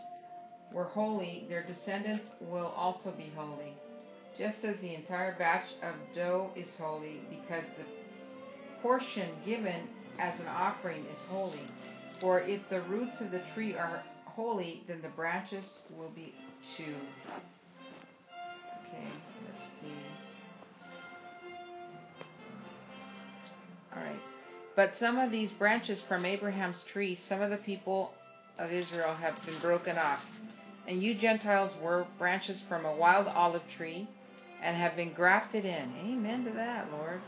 were 0.73 0.85
holy, 0.85 1.47
their 1.49 1.63
descendants 1.63 2.31
will 2.41 2.73
also 2.77 3.13
be 3.13 3.31
holy 3.37 3.75
just 4.39 4.65
as 4.65 4.81
the 4.81 4.95
entire 4.95 5.37
batch 5.37 5.67
of 5.83 5.95
dough 6.15 6.51
is 6.55 6.69
holy, 6.79 7.21
because 7.29 7.65
the 7.77 7.85
portion 8.83 9.29
given 9.45 9.89
as 10.19 10.39
an 10.41 10.47
offering 10.47 11.05
is 11.07 11.19
holy. 11.29 11.61
For 12.21 12.41
if 12.41 12.61
the 12.69 12.83
roots 12.83 13.21
of 13.21 13.31
the 13.31 13.43
tree 13.55 13.75
are 13.75 14.03
holy, 14.25 14.83
then 14.89 15.01
the 15.03 15.09
branches 15.11 15.81
will 15.97 16.11
be 16.11 16.35
too. 16.77 16.95
Okay, 18.87 19.09
let's 19.47 19.73
see. 19.81 19.93
Alright. 23.95 24.21
But 24.77 24.97
some 24.97 25.19
of 25.19 25.31
these 25.31 25.51
branches 25.53 26.03
from 26.09 26.25
Abraham's 26.25 26.85
tree, 26.85 27.17
some 27.17 27.43
of 27.43 27.51
the 27.51 27.57
people 27.57 28.13
of 28.59 28.73
Israel 28.73 29.15
have 29.15 29.35
been 29.45 29.59
broken 29.61 29.99
off. 29.99 30.23
And 30.87 31.03
you 31.03 31.15
Gentiles 31.15 31.75
were 31.83 32.07
branches 32.19 32.63
from 32.69 32.85
a 32.85 32.95
wild 32.97 33.27
olive 33.27 33.63
tree 33.77 34.09
and 34.63 34.77
have 34.77 34.97
been 34.97 35.13
grafted 35.13 35.65
in. 35.65 35.93
Amen 36.01 36.45
to 36.45 36.51
that, 36.53 36.91
Lord. 36.91 37.21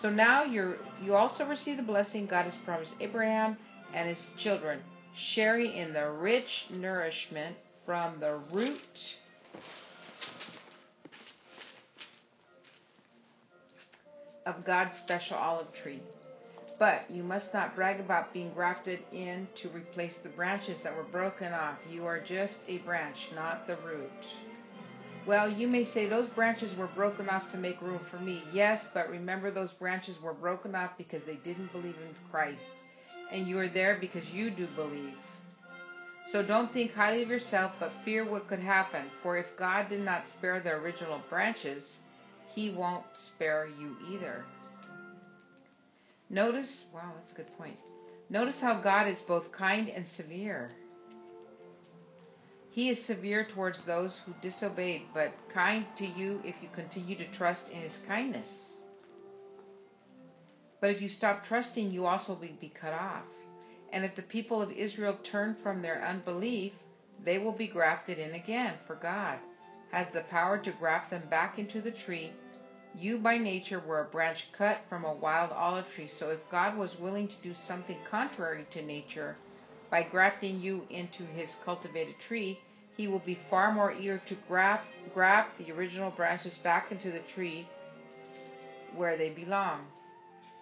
So 0.00 0.10
now 0.10 0.44
you're 0.44 0.76
you 1.02 1.16
also 1.16 1.44
receive 1.44 1.76
the 1.76 1.82
blessing 1.82 2.26
God 2.26 2.44
has 2.44 2.56
promised 2.64 2.94
Abraham 3.00 3.56
and 3.92 4.08
his 4.08 4.30
children, 4.36 4.80
sharing 5.16 5.72
in 5.72 5.92
the 5.92 6.10
rich 6.10 6.66
nourishment 6.70 7.56
from 7.84 8.20
the 8.20 8.38
root 8.52 9.16
of 14.46 14.64
God's 14.64 14.96
special 14.96 15.36
olive 15.36 15.72
tree. 15.72 16.00
But 16.78 17.10
you 17.10 17.24
must 17.24 17.52
not 17.52 17.74
brag 17.74 17.98
about 17.98 18.32
being 18.32 18.52
grafted 18.54 19.00
in 19.12 19.48
to 19.56 19.68
replace 19.70 20.16
the 20.22 20.28
branches 20.28 20.80
that 20.84 20.96
were 20.96 21.02
broken 21.02 21.52
off. 21.52 21.76
You 21.90 22.06
are 22.06 22.20
just 22.20 22.58
a 22.68 22.78
branch, 22.78 23.30
not 23.34 23.66
the 23.66 23.76
root. 23.84 24.10
Well, 25.28 25.50
you 25.50 25.68
may 25.68 25.84
say 25.84 26.08
those 26.08 26.30
branches 26.30 26.74
were 26.74 26.86
broken 26.86 27.28
off 27.28 27.50
to 27.50 27.58
make 27.58 27.82
room 27.82 28.00
for 28.10 28.16
me. 28.16 28.42
Yes, 28.50 28.86
but 28.94 29.10
remember 29.10 29.50
those 29.50 29.72
branches 29.72 30.16
were 30.22 30.32
broken 30.32 30.74
off 30.74 30.92
because 30.96 31.22
they 31.24 31.34
didn't 31.34 31.70
believe 31.70 31.96
in 31.96 32.14
Christ. 32.30 32.62
And 33.30 33.46
you 33.46 33.58
are 33.58 33.68
there 33.68 33.98
because 34.00 34.24
you 34.30 34.50
do 34.50 34.66
believe. 34.74 35.12
So 36.32 36.42
don't 36.42 36.72
think 36.72 36.92
highly 36.92 37.22
of 37.22 37.28
yourself, 37.28 37.72
but 37.78 37.92
fear 38.06 38.24
what 38.24 38.48
could 38.48 38.58
happen. 38.58 39.04
For 39.22 39.36
if 39.36 39.44
God 39.58 39.90
did 39.90 40.00
not 40.00 40.22
spare 40.38 40.60
the 40.60 40.70
original 40.70 41.20
branches, 41.28 41.98
he 42.54 42.70
won't 42.70 43.04
spare 43.34 43.68
you 43.78 43.96
either. 44.10 44.46
Notice, 46.30 46.86
wow, 46.94 47.12
that's 47.18 47.32
a 47.32 47.34
good 47.34 47.58
point. 47.58 47.76
Notice 48.30 48.58
how 48.62 48.80
God 48.80 49.06
is 49.06 49.18
both 49.28 49.52
kind 49.52 49.90
and 49.90 50.06
severe. 50.06 50.70
He 52.70 52.90
is 52.90 53.04
severe 53.04 53.44
towards 53.44 53.82
those 53.82 54.20
who 54.24 54.34
disobeyed, 54.40 55.02
but 55.14 55.32
kind 55.52 55.86
to 55.96 56.06
you 56.06 56.40
if 56.44 56.54
you 56.62 56.68
continue 56.74 57.16
to 57.16 57.26
trust 57.32 57.68
in 57.70 57.80
his 57.80 57.98
kindness. 58.06 58.48
But 60.80 60.90
if 60.90 61.02
you 61.02 61.08
stop 61.08 61.44
trusting, 61.44 61.90
you 61.90 62.06
also 62.06 62.34
will 62.34 62.48
be 62.60 62.72
cut 62.80 62.92
off. 62.92 63.24
And 63.92 64.04
if 64.04 64.14
the 64.14 64.22
people 64.22 64.62
of 64.62 64.70
Israel 64.70 65.18
turn 65.24 65.56
from 65.62 65.82
their 65.82 66.04
unbelief, 66.06 66.72
they 67.24 67.38
will 67.38 67.52
be 67.52 67.66
grafted 67.66 68.18
in 68.18 68.34
again, 68.34 68.74
for 68.86 68.94
God 68.94 69.38
has 69.90 70.06
the 70.12 70.20
power 70.20 70.58
to 70.58 70.70
graft 70.72 71.10
them 71.10 71.22
back 71.30 71.58
into 71.58 71.80
the 71.80 71.90
tree. 71.90 72.32
You 72.94 73.18
by 73.18 73.38
nature 73.38 73.80
were 73.80 74.00
a 74.00 74.04
branch 74.04 74.52
cut 74.56 74.80
from 74.88 75.04
a 75.04 75.14
wild 75.14 75.50
olive 75.50 75.86
tree, 75.94 76.10
so 76.18 76.30
if 76.30 76.38
God 76.50 76.76
was 76.76 76.98
willing 76.98 77.28
to 77.28 77.42
do 77.42 77.54
something 77.54 77.96
contrary 78.10 78.66
to 78.70 78.82
nature 78.82 79.36
by 79.90 80.02
grafting 80.02 80.60
you 80.60 80.82
into 80.90 81.24
his 81.24 81.50
cultivated 81.64 82.14
tree, 82.26 82.58
he 82.96 83.08
will 83.08 83.20
be 83.20 83.38
far 83.48 83.72
more 83.72 83.92
eager 83.92 84.20
to 84.26 84.36
graft, 84.46 84.86
graft 85.14 85.56
the 85.58 85.72
original 85.72 86.10
branches 86.10 86.58
back 86.58 86.90
into 86.90 87.10
the 87.10 87.22
tree 87.34 87.66
where 88.96 89.16
they 89.16 89.30
belong. 89.30 89.86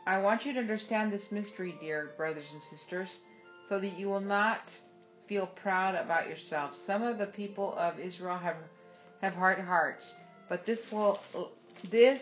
I 0.06 0.20
want 0.20 0.44
you 0.44 0.52
to 0.52 0.60
understand 0.60 1.12
this 1.12 1.32
mystery, 1.32 1.74
dear 1.80 2.12
brothers 2.16 2.46
and 2.52 2.62
sisters, 2.62 3.18
so 3.68 3.80
that 3.80 3.98
you 3.98 4.06
will 4.06 4.20
not 4.20 4.70
feel 5.28 5.48
proud 5.48 5.96
about 5.96 6.28
yourself. 6.28 6.72
Some 6.86 7.02
of 7.02 7.18
the 7.18 7.26
people 7.26 7.74
of 7.76 7.98
Israel 7.98 8.38
have 8.38 8.56
have 9.22 9.32
hard 9.32 9.58
hearts, 9.58 10.14
but 10.48 10.64
this 10.66 10.84
will 10.92 11.18
this 11.90 12.20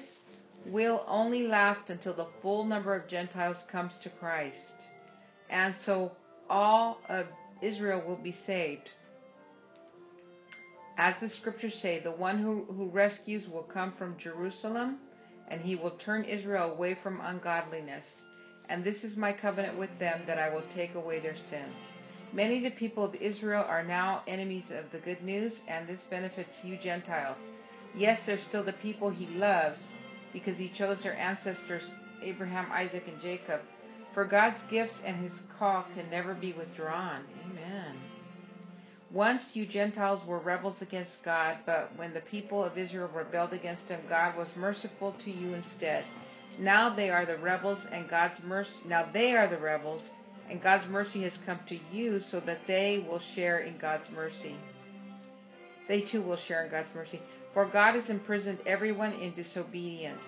will 0.67 1.05
only 1.07 1.47
last 1.47 1.90
until 1.90 2.14
the 2.14 2.29
full 2.40 2.64
number 2.64 2.95
of 2.95 3.07
Gentiles 3.07 3.62
comes 3.71 3.99
to 3.99 4.09
Christ. 4.09 4.75
And 5.51 5.75
so 5.75 6.12
all 6.55 7.01
of 7.09 7.27
Israel 7.62 8.01
will 8.07 8.23
be 8.23 8.31
saved. 8.31 8.88
As 10.97 11.19
the 11.21 11.29
scriptures 11.29 11.75
say, 11.75 11.99
the 11.99 12.12
one 12.12 12.38
who, 12.38 12.62
who 12.73 12.88
rescues 12.90 13.49
will 13.49 13.64
come 13.64 13.93
from 13.99 14.17
Jerusalem, 14.17 15.01
and 15.49 15.61
he 15.61 15.75
will 15.75 15.90
turn 15.90 16.23
Israel 16.23 16.71
away 16.71 16.97
from 17.03 17.21
ungodliness. 17.21 18.07
And 18.69 18.85
this 18.85 19.03
is 19.03 19.17
my 19.17 19.33
covenant 19.33 19.77
with 19.77 19.99
them 19.99 20.23
that 20.29 20.38
I 20.38 20.55
will 20.55 20.62
take 20.73 20.95
away 20.95 21.19
their 21.19 21.35
sins. 21.35 21.77
Many 22.33 22.59
of 22.59 22.62
the 22.62 22.79
people 22.79 23.05
of 23.05 23.17
Israel 23.17 23.64
are 23.69 23.83
now 23.83 24.23
enemies 24.29 24.71
of 24.71 24.93
the 24.93 25.01
good 25.01 25.23
news, 25.25 25.61
and 25.67 25.88
this 25.88 26.03
benefits 26.09 26.61
you 26.62 26.79
Gentiles. 26.79 27.38
Yes, 27.97 28.27
they're 28.27 28.38
still 28.38 28.64
the 28.64 28.75
people 28.75 29.11
he 29.11 29.27
loves 29.27 29.93
because 30.33 30.57
he 30.57 30.69
chose 30.69 31.03
their 31.03 31.19
ancestors, 31.19 31.90
Abraham, 32.23 32.71
Isaac, 32.71 33.05
and 33.09 33.21
Jacob. 33.21 33.61
For 34.14 34.24
God's 34.24 34.62
gifts 34.70 35.00
and 35.05 35.16
his 35.16 35.42
call 35.59 35.85
can 35.94 36.09
never 36.09 36.35
be 36.35 36.53
withdrawn. 36.53 37.24
Amen. 37.44 37.96
Once 39.11 39.50
you 39.55 39.66
Gentiles 39.66 40.24
were 40.24 40.38
rebels 40.38 40.81
against 40.83 41.22
God, 41.24 41.59
but 41.66 41.90
when 41.96 42.14
the 42.14 42.20
people 42.20 42.64
of 42.64 42.79
Israel 42.79 43.09
rebelled 43.12 43.53
against 43.53 43.88
him, 43.88 44.00
God 44.09 44.37
was 44.37 44.48
merciful 44.57 45.12
to 45.24 45.31
you 45.31 45.55
instead. 45.55 46.05
Now 46.59 46.94
they 46.94 47.11
are 47.11 47.27
the 47.27 47.38
rebels 47.38 47.87
and 47.90 48.09
God's 48.09 48.40
mercy 48.44 48.81
now 48.87 49.09
they 49.12 49.35
are 49.35 49.48
the 49.48 49.59
rebels 49.59 50.11
and 50.48 50.62
God's 50.62 50.87
mercy 50.87 51.22
has 51.22 51.38
come 51.44 51.59
to 51.66 51.79
you 51.92 52.20
so 52.20 52.38
that 52.40 52.66
they 52.66 53.05
will 53.09 53.18
share 53.18 53.61
in 53.61 53.79
God's 53.79 54.11
mercy. 54.11 54.55
They 55.88 56.00
too 56.00 56.22
will 56.22 56.37
share 56.37 56.64
in 56.64 56.70
God's 56.70 56.94
mercy. 56.94 57.20
For 57.53 57.66
God 57.66 57.94
has 57.94 58.11
imprisoned 58.11 58.59
everyone 58.66 59.12
in 59.14 59.33
disobedience, 59.35 60.24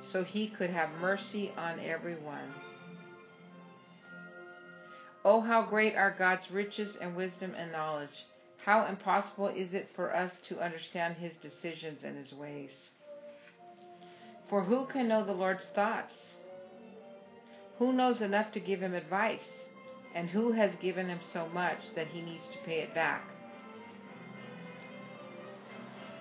so 0.00 0.22
he 0.22 0.48
could 0.48 0.70
have 0.70 0.90
mercy 1.00 1.52
on 1.56 1.80
everyone. 1.80 2.52
Oh, 5.24 5.40
how 5.40 5.62
great 5.62 5.94
are 5.96 6.14
God's 6.16 6.50
riches 6.50 6.96
and 7.00 7.16
wisdom 7.16 7.54
and 7.56 7.72
knowledge! 7.72 8.26
How 8.64 8.86
impossible 8.86 9.48
is 9.48 9.74
it 9.74 9.88
for 9.96 10.14
us 10.14 10.38
to 10.48 10.60
understand 10.60 11.16
his 11.16 11.36
decisions 11.36 12.04
and 12.04 12.16
his 12.16 12.32
ways? 12.32 12.90
For 14.48 14.62
who 14.62 14.86
can 14.86 15.08
know 15.08 15.24
the 15.24 15.32
Lord's 15.32 15.66
thoughts? 15.74 16.36
Who 17.78 17.92
knows 17.92 18.20
enough 18.20 18.52
to 18.52 18.60
give 18.60 18.80
him 18.80 18.94
advice? 18.94 19.64
And 20.14 20.28
who 20.28 20.52
has 20.52 20.74
given 20.76 21.08
him 21.08 21.20
so 21.22 21.48
much 21.48 21.94
that 21.94 22.08
he 22.08 22.20
needs 22.20 22.48
to 22.48 22.58
pay 22.64 22.80
it 22.80 22.94
back? 22.94 23.22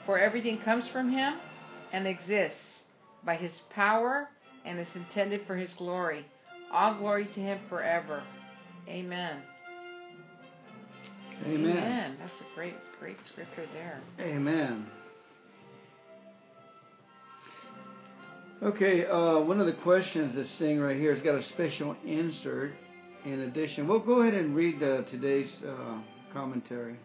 For 0.05 0.19
everything 0.19 0.59
comes 0.59 0.87
from 0.87 1.09
him 1.09 1.39
and 1.91 2.07
exists 2.07 2.83
by 3.23 3.35
his 3.35 3.59
power 3.69 4.29
and 4.65 4.79
is 4.79 4.95
intended 4.95 5.45
for 5.45 5.55
his 5.55 5.73
glory. 5.73 6.25
All 6.71 6.95
glory 6.95 7.25
to 7.33 7.39
him 7.39 7.59
forever. 7.69 8.23
Amen. 8.87 9.41
Amen. 11.45 11.77
Amen. 11.77 12.17
That's 12.19 12.41
a 12.41 12.55
great, 12.55 12.73
great 12.99 13.17
scripture 13.25 13.65
there. 13.73 14.01
Amen. 14.19 14.87
Okay, 18.63 19.05
uh, 19.05 19.41
one 19.41 19.59
of 19.59 19.67
the 19.67 19.75
questions 19.83 20.35
that's 20.35 20.49
saying 20.57 20.79
right 20.79 20.97
here 20.97 21.13
has 21.13 21.21
got 21.23 21.35
a 21.35 21.43
special 21.43 21.95
insert 22.05 22.71
in 23.23 23.41
addition. 23.41 23.87
We'll 23.87 23.99
go 23.99 24.21
ahead 24.21 24.33
and 24.33 24.55
read 24.55 24.81
uh, 24.81 25.03
today's 25.11 25.53
uh, 25.63 25.99
commentary. 26.33 26.97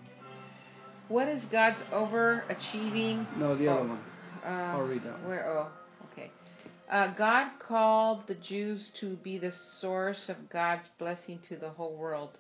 What 1.09 1.29
is 1.29 1.45
God's 1.53 1.83
overachieving? 1.93 3.37
No, 3.37 3.55
the 3.57 3.69
oh, 3.69 3.75
other 3.75 3.89
one. 3.89 4.01
Uh, 4.43 4.49
I'll 4.49 4.83
read 4.83 5.03
that 5.03 5.13
one. 5.19 5.29
Where? 5.29 5.47
Oh. 5.47 5.82
Uh, 6.91 7.15
God 7.15 7.53
called 7.59 8.27
the 8.27 8.35
Jews 8.35 8.91
to 9.01 9.17
be 9.17 9.39
the 9.39 9.53
source 9.53 10.29
of 10.29 10.51
God's 10.51 10.91
blessing 10.99 11.39
to 11.49 11.57
the 11.57 11.71
whole 11.71 11.97
world. 11.97 12.39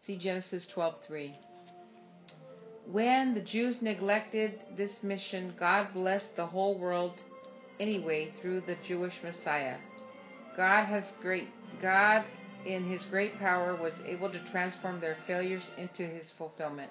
See 0.00 0.16
Genesis 0.16 0.66
12:3. 0.66 1.36
When 2.86 3.34
the 3.34 3.40
Jews 3.40 3.82
neglected 3.82 4.60
this 4.76 5.02
mission, 5.02 5.54
God 5.58 5.92
blessed 5.92 6.36
the 6.36 6.46
whole 6.46 6.78
world 6.78 7.22
anyway 7.78 8.32
through 8.40 8.62
the 8.62 8.76
Jewish 8.86 9.22
Messiah. 9.22 9.78
God 10.56 10.86
has 10.86 11.12
great 11.20 11.48
God 11.80 12.24
in 12.66 12.84
his 12.84 13.04
great 13.04 13.38
power 13.38 13.76
was 13.76 14.00
able 14.06 14.30
to 14.30 14.50
transform 14.50 15.00
their 15.00 15.16
failures 15.26 15.62
into 15.76 16.02
his 16.02 16.30
fulfillment. 16.36 16.90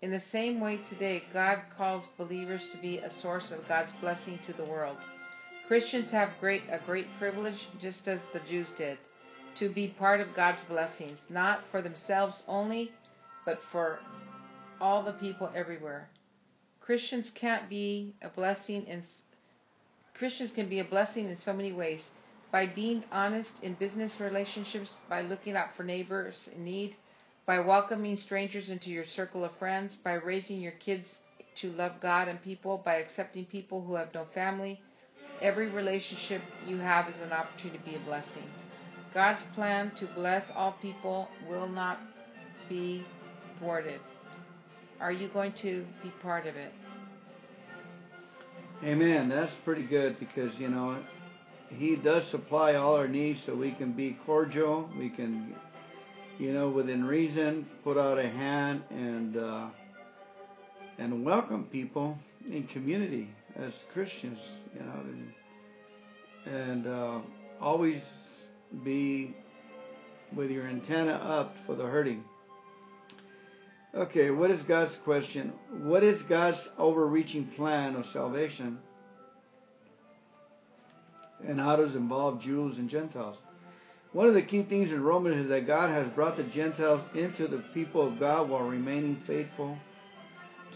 In 0.00 0.10
the 0.10 0.20
same 0.20 0.60
way 0.60 0.78
today, 0.88 1.24
God 1.32 1.62
calls 1.76 2.06
believers 2.16 2.66
to 2.72 2.78
be 2.78 2.98
a 2.98 3.10
source 3.10 3.50
of 3.50 3.66
God's 3.66 3.92
blessing 3.94 4.38
to 4.46 4.52
the 4.52 4.64
world. 4.64 4.98
Christians 5.68 6.10
have 6.12 6.30
great 6.40 6.62
a 6.70 6.78
great 6.78 7.06
privilege 7.18 7.68
just 7.78 8.08
as 8.08 8.20
the 8.32 8.40
Jews 8.40 8.72
did 8.78 8.96
to 9.56 9.68
be 9.68 9.88
part 9.88 10.22
of 10.22 10.34
God's 10.34 10.64
blessings, 10.64 11.26
not 11.28 11.60
for 11.70 11.82
themselves 11.82 12.42
only, 12.48 12.90
but 13.44 13.60
for 13.70 13.98
all 14.80 15.02
the 15.02 15.12
people 15.12 15.52
everywhere. 15.54 16.08
Christians 16.80 17.30
can't 17.34 17.68
be 17.68 18.14
a 18.22 18.30
blessing 18.30 18.86
in 18.86 19.02
Christians 20.14 20.50
can 20.52 20.70
be 20.70 20.80
a 20.80 20.84
blessing 20.84 21.28
in 21.28 21.36
so 21.36 21.52
many 21.52 21.74
ways 21.74 22.08
by 22.50 22.64
being 22.64 23.04
honest 23.12 23.62
in 23.62 23.74
business 23.74 24.18
relationships, 24.20 24.96
by 25.06 25.20
looking 25.20 25.54
out 25.54 25.74
for 25.76 25.82
neighbors 25.82 26.48
in 26.56 26.64
need, 26.64 26.96
by 27.44 27.60
welcoming 27.60 28.16
strangers 28.16 28.70
into 28.70 28.88
your 28.88 29.04
circle 29.04 29.44
of 29.44 29.54
friends, 29.58 29.94
by 29.96 30.14
raising 30.14 30.62
your 30.62 30.72
kids 30.72 31.18
to 31.56 31.70
love 31.72 32.00
God 32.00 32.26
and 32.26 32.42
people, 32.42 32.78
by 32.82 32.94
accepting 32.94 33.44
people 33.44 33.82
who 33.84 33.96
have 33.96 34.14
no 34.14 34.24
family. 34.32 34.80
Every 35.40 35.70
relationship 35.70 36.42
you 36.66 36.78
have 36.78 37.08
is 37.08 37.18
an 37.20 37.32
opportunity 37.32 37.78
to 37.78 37.84
be 37.84 37.94
a 37.94 38.00
blessing. 38.00 38.42
God's 39.14 39.42
plan 39.54 39.92
to 39.96 40.06
bless 40.14 40.44
all 40.54 40.76
people 40.82 41.28
will 41.48 41.68
not 41.68 42.00
be 42.68 43.04
thwarted. 43.58 44.00
Are 45.00 45.12
you 45.12 45.28
going 45.28 45.52
to 45.62 45.86
be 46.02 46.12
part 46.22 46.46
of 46.46 46.56
it? 46.56 46.72
Amen. 48.82 49.28
That's 49.28 49.52
pretty 49.64 49.86
good 49.86 50.18
because, 50.18 50.52
you 50.58 50.68
know, 50.68 51.02
He 51.68 51.96
does 51.96 52.28
supply 52.30 52.74
all 52.74 52.96
our 52.96 53.08
needs 53.08 53.40
so 53.46 53.54
we 53.54 53.72
can 53.72 53.92
be 53.92 54.18
cordial. 54.26 54.90
We 54.98 55.08
can, 55.08 55.54
you 56.38 56.52
know, 56.52 56.68
within 56.68 57.04
reason, 57.04 57.66
put 57.84 57.96
out 57.96 58.18
a 58.18 58.28
hand 58.28 58.82
and, 58.90 59.36
uh, 59.36 59.68
and 60.98 61.24
welcome 61.24 61.64
people 61.70 62.18
in 62.44 62.66
community 62.66 63.30
as 63.56 63.72
Christians, 63.92 64.38
you 64.74 64.80
know, 64.80 65.00
and, 65.04 65.34
and 66.46 66.86
uh, 66.86 67.20
always 67.60 68.02
be 68.84 69.34
with 70.36 70.50
your 70.50 70.66
antenna 70.66 71.12
up 71.12 71.54
for 71.66 71.74
the 71.74 71.84
hurting. 71.84 72.24
Okay, 73.94 74.30
what 74.30 74.50
is 74.50 74.62
God's 74.62 74.96
question? 75.04 75.52
What 75.82 76.02
is 76.02 76.20
God's 76.28 76.68
overreaching 76.76 77.50
plan 77.56 77.96
of 77.96 78.04
salvation? 78.12 78.78
And 81.46 81.58
how 81.58 81.76
does 81.76 81.94
it 81.94 81.96
involve 81.96 82.40
Jews 82.40 82.76
and 82.76 82.90
Gentiles? 82.90 83.38
One 84.12 84.26
of 84.26 84.34
the 84.34 84.42
key 84.42 84.64
things 84.64 84.90
in 84.90 85.02
Romans 85.02 85.44
is 85.44 85.48
that 85.48 85.66
God 85.66 85.90
has 85.90 86.08
brought 86.14 86.36
the 86.36 86.44
Gentiles 86.44 87.08
into 87.14 87.46
the 87.46 87.62
people 87.74 88.06
of 88.06 88.18
God 88.18 88.48
while 88.48 88.64
remaining 88.64 89.22
faithful 89.26 89.78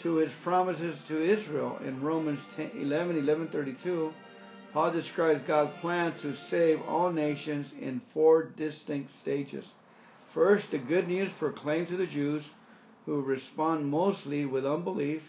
to 0.02 0.16
his 0.16 0.32
promises 0.42 0.98
to 1.08 1.22
Israel. 1.22 1.78
In 1.84 2.02
Romans 2.02 2.40
10, 2.56 2.72
11, 2.74 3.18
11, 3.18 3.48
32, 3.48 4.12
Paul 4.72 4.92
describes 4.92 5.42
God's 5.46 5.78
plan 5.80 6.14
to 6.22 6.34
save 6.48 6.80
all 6.82 7.12
nations 7.12 7.72
in 7.80 8.00
four 8.14 8.44
distinct 8.44 9.10
stages. 9.20 9.64
First, 10.34 10.70
the 10.70 10.78
good 10.78 11.08
news 11.08 11.30
proclaimed 11.38 11.88
to 11.88 11.96
the 11.96 12.06
Jews 12.06 12.42
who 13.04 13.20
respond 13.20 13.86
mostly 13.86 14.46
with 14.46 14.64
unbelief, 14.64 15.22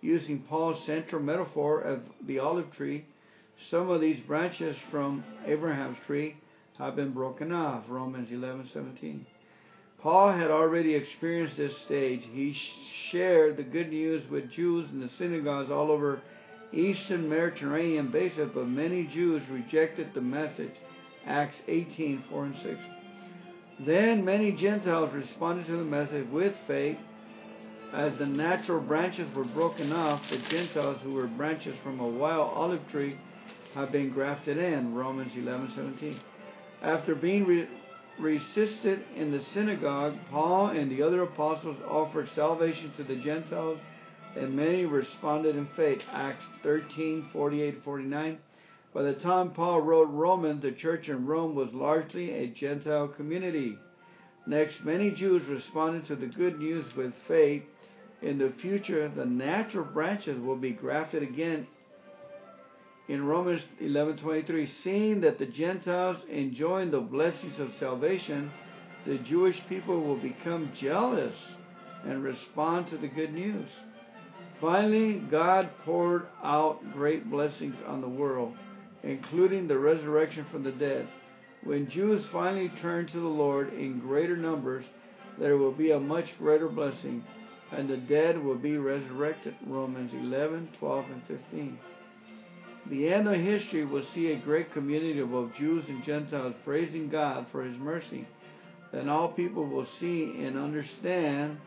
using 0.00 0.42
Paul's 0.42 0.84
central 0.86 1.22
metaphor 1.22 1.80
of 1.80 2.02
the 2.26 2.38
olive 2.38 2.72
tree. 2.72 3.04
Some 3.70 3.90
of 3.90 4.00
these 4.00 4.20
branches 4.20 4.76
from 4.90 5.24
Abraham's 5.44 5.98
tree 6.06 6.36
have 6.78 6.96
been 6.96 7.12
broken 7.12 7.52
off. 7.52 7.84
Romans 7.88 8.30
11:17. 8.30 9.26
Paul 10.00 10.32
had 10.32 10.50
already 10.50 10.94
experienced 10.94 11.56
this 11.56 11.76
stage. 11.78 12.24
He 12.32 12.52
shared 12.52 13.56
the 13.56 13.64
good 13.64 13.90
news 13.90 14.28
with 14.30 14.50
Jews 14.50 14.88
in 14.90 15.00
the 15.00 15.08
synagogues 15.08 15.70
all 15.70 15.90
over 15.90 16.20
Eastern 16.72 17.28
Mediterranean 17.28 18.08
basin, 18.08 18.50
but 18.54 18.68
many 18.68 19.04
Jews 19.06 19.42
rejected 19.50 20.14
the 20.14 20.20
message. 20.20 20.74
Acts 21.26 21.60
18:4 21.66 22.44
and 22.44 22.56
6. 22.56 22.80
Then 23.80 24.24
many 24.24 24.52
Gentiles 24.52 25.12
responded 25.12 25.66
to 25.66 25.76
the 25.76 25.84
message 25.84 26.28
with 26.30 26.56
faith. 26.66 26.98
As 27.92 28.16
the 28.18 28.26
natural 28.26 28.80
branches 28.80 29.34
were 29.34 29.44
broken 29.44 29.92
off, 29.92 30.28
the 30.30 30.38
Gentiles 30.50 30.98
who 31.02 31.12
were 31.12 31.26
branches 31.26 31.76
from 31.82 32.00
a 32.00 32.06
wild 32.06 32.52
olive 32.54 32.86
tree 32.88 33.18
have 33.74 33.90
been 33.90 34.10
grafted 34.10 34.58
in. 34.58 34.94
Romans 34.94 35.32
11:17. 35.34 36.14
After 36.82 37.14
being 37.14 37.46
re- 37.46 37.68
resisted 38.18 39.04
in 39.16 39.30
the 39.30 39.40
synagogue, 39.40 40.14
Paul 40.30 40.68
and 40.68 40.90
the 40.90 41.02
other 41.02 41.22
apostles 41.22 41.76
offered 41.86 42.28
salvation 42.34 42.92
to 42.96 43.04
the 43.04 43.16
Gentiles, 43.16 43.78
and 44.36 44.54
many 44.54 44.84
responded 44.84 45.56
in 45.56 45.66
faith. 45.76 46.02
Acts 46.12 46.44
13:48-49. 46.64 48.38
By 48.92 49.02
the 49.02 49.14
time 49.14 49.50
Paul 49.50 49.82
wrote 49.82 50.10
Romans, 50.10 50.62
the 50.62 50.72
church 50.72 51.08
in 51.08 51.26
Rome 51.26 51.54
was 51.54 51.72
largely 51.74 52.30
a 52.32 52.48
Gentile 52.48 53.08
community. 53.08 53.78
Next, 54.46 54.84
many 54.84 55.10
Jews 55.10 55.44
responded 55.46 56.06
to 56.06 56.16
the 56.16 56.26
good 56.26 56.58
news 56.58 56.96
with 56.96 57.14
faith. 57.26 57.62
In 58.22 58.38
the 58.38 58.50
future, 58.50 59.08
the 59.08 59.26
natural 59.26 59.84
branches 59.84 60.40
will 60.40 60.56
be 60.56 60.72
grafted 60.72 61.22
again 61.22 61.66
in 63.08 63.24
Romans 63.24 63.62
11:23, 63.80 64.66
seeing 64.66 65.22
that 65.22 65.38
the 65.38 65.46
Gentiles 65.46 66.18
enjoying 66.28 66.90
the 66.90 67.00
blessings 67.00 67.58
of 67.58 67.74
salvation, 67.80 68.50
the 69.06 69.16
Jewish 69.18 69.60
people 69.66 70.02
will 70.02 70.18
become 70.18 70.70
jealous 70.74 71.56
and 72.04 72.22
respond 72.22 72.88
to 72.88 72.98
the 72.98 73.08
good 73.08 73.32
news. 73.32 73.70
Finally, 74.60 75.20
God 75.30 75.70
poured 75.84 76.26
out 76.42 76.92
great 76.92 77.30
blessings 77.30 77.76
on 77.86 78.00
the 78.00 78.08
world, 78.08 78.54
including 79.02 79.66
the 79.66 79.78
resurrection 79.78 80.44
from 80.50 80.62
the 80.62 80.72
dead. 80.72 81.08
When 81.64 81.88
Jews 81.88 82.26
finally 82.26 82.70
turn 82.80 83.06
to 83.08 83.20
the 83.20 83.26
Lord 83.26 83.72
in 83.72 84.00
greater 84.00 84.36
numbers, 84.36 84.84
there 85.38 85.56
will 85.56 85.72
be 85.72 85.92
a 85.92 86.00
much 86.00 86.36
greater 86.38 86.68
blessing, 86.68 87.24
and 87.72 87.88
the 87.88 87.96
dead 87.96 88.42
will 88.42 88.56
be 88.56 88.76
resurrected. 88.76 89.54
Romans 89.66 90.12
11:12 90.12 91.10
and 91.10 91.22
15. 91.24 91.78
The 92.90 93.12
end 93.12 93.28
of 93.28 93.34
history 93.34 93.84
will 93.84 94.04
see 94.14 94.32
a 94.32 94.38
great 94.38 94.72
community 94.72 95.20
of 95.20 95.30
both 95.30 95.54
Jews 95.54 95.84
and 95.88 96.02
Gentiles 96.04 96.54
praising 96.64 97.08
God 97.10 97.46
for 97.52 97.62
His 97.62 97.76
mercy. 97.78 98.26
Then 98.92 99.08
all 99.08 99.32
people 99.32 99.66
will 99.66 99.86
see 100.00 100.34
and 100.42 100.56
understand 100.58 101.58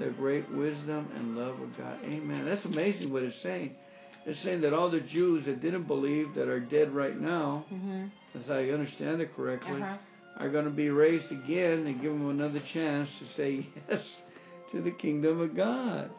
the 0.00 0.10
great 0.10 0.50
wisdom 0.50 1.08
and 1.14 1.36
love 1.36 1.60
of 1.60 1.76
God. 1.78 1.98
Amen. 2.04 2.44
That's 2.44 2.64
amazing 2.64 3.12
what 3.12 3.22
it's 3.22 3.40
saying. 3.42 3.76
It's 4.26 4.42
saying 4.42 4.62
that 4.62 4.72
all 4.72 4.90
the 4.90 5.00
Jews 5.00 5.44
that 5.44 5.60
didn't 5.60 5.84
believe 5.86 6.34
that 6.34 6.48
are 6.48 6.58
dead 6.60 6.92
right 6.92 7.18
now, 7.18 7.64
Mm-hmm. 7.72 8.06
as 8.40 8.50
I 8.50 8.70
understand 8.70 9.20
it 9.20 9.36
correctly, 9.36 9.80
Uh-huh. 9.80 9.96
are 10.38 10.48
going 10.50 10.64
to 10.64 10.70
be 10.72 10.90
raised 10.90 11.30
again 11.30 11.86
and 11.86 12.00
give 12.02 12.10
them 12.12 12.28
another 12.30 12.60
chance 12.72 13.08
to 13.20 13.26
say 13.36 13.68
yes 13.88 14.20
to 14.72 14.80
the 14.82 14.90
kingdom 14.90 15.40
of 15.40 15.54
God. 15.54 16.10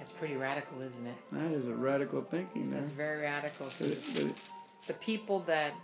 That's 0.00 0.12
pretty 0.12 0.34
radical, 0.36 0.80
isn't 0.80 1.06
it? 1.06 1.14
That 1.30 1.52
is 1.52 1.68
a 1.68 1.74
radical 1.74 2.24
thinking 2.30 2.70
there. 2.70 2.80
That's 2.80 2.92
very 2.92 3.20
radical. 3.22 3.70
But 3.78 3.86
it- 3.88 4.02
but 4.14 4.22
it- 4.24 4.36
The 4.86 4.94
people 4.94 5.40
that. 5.44 5.74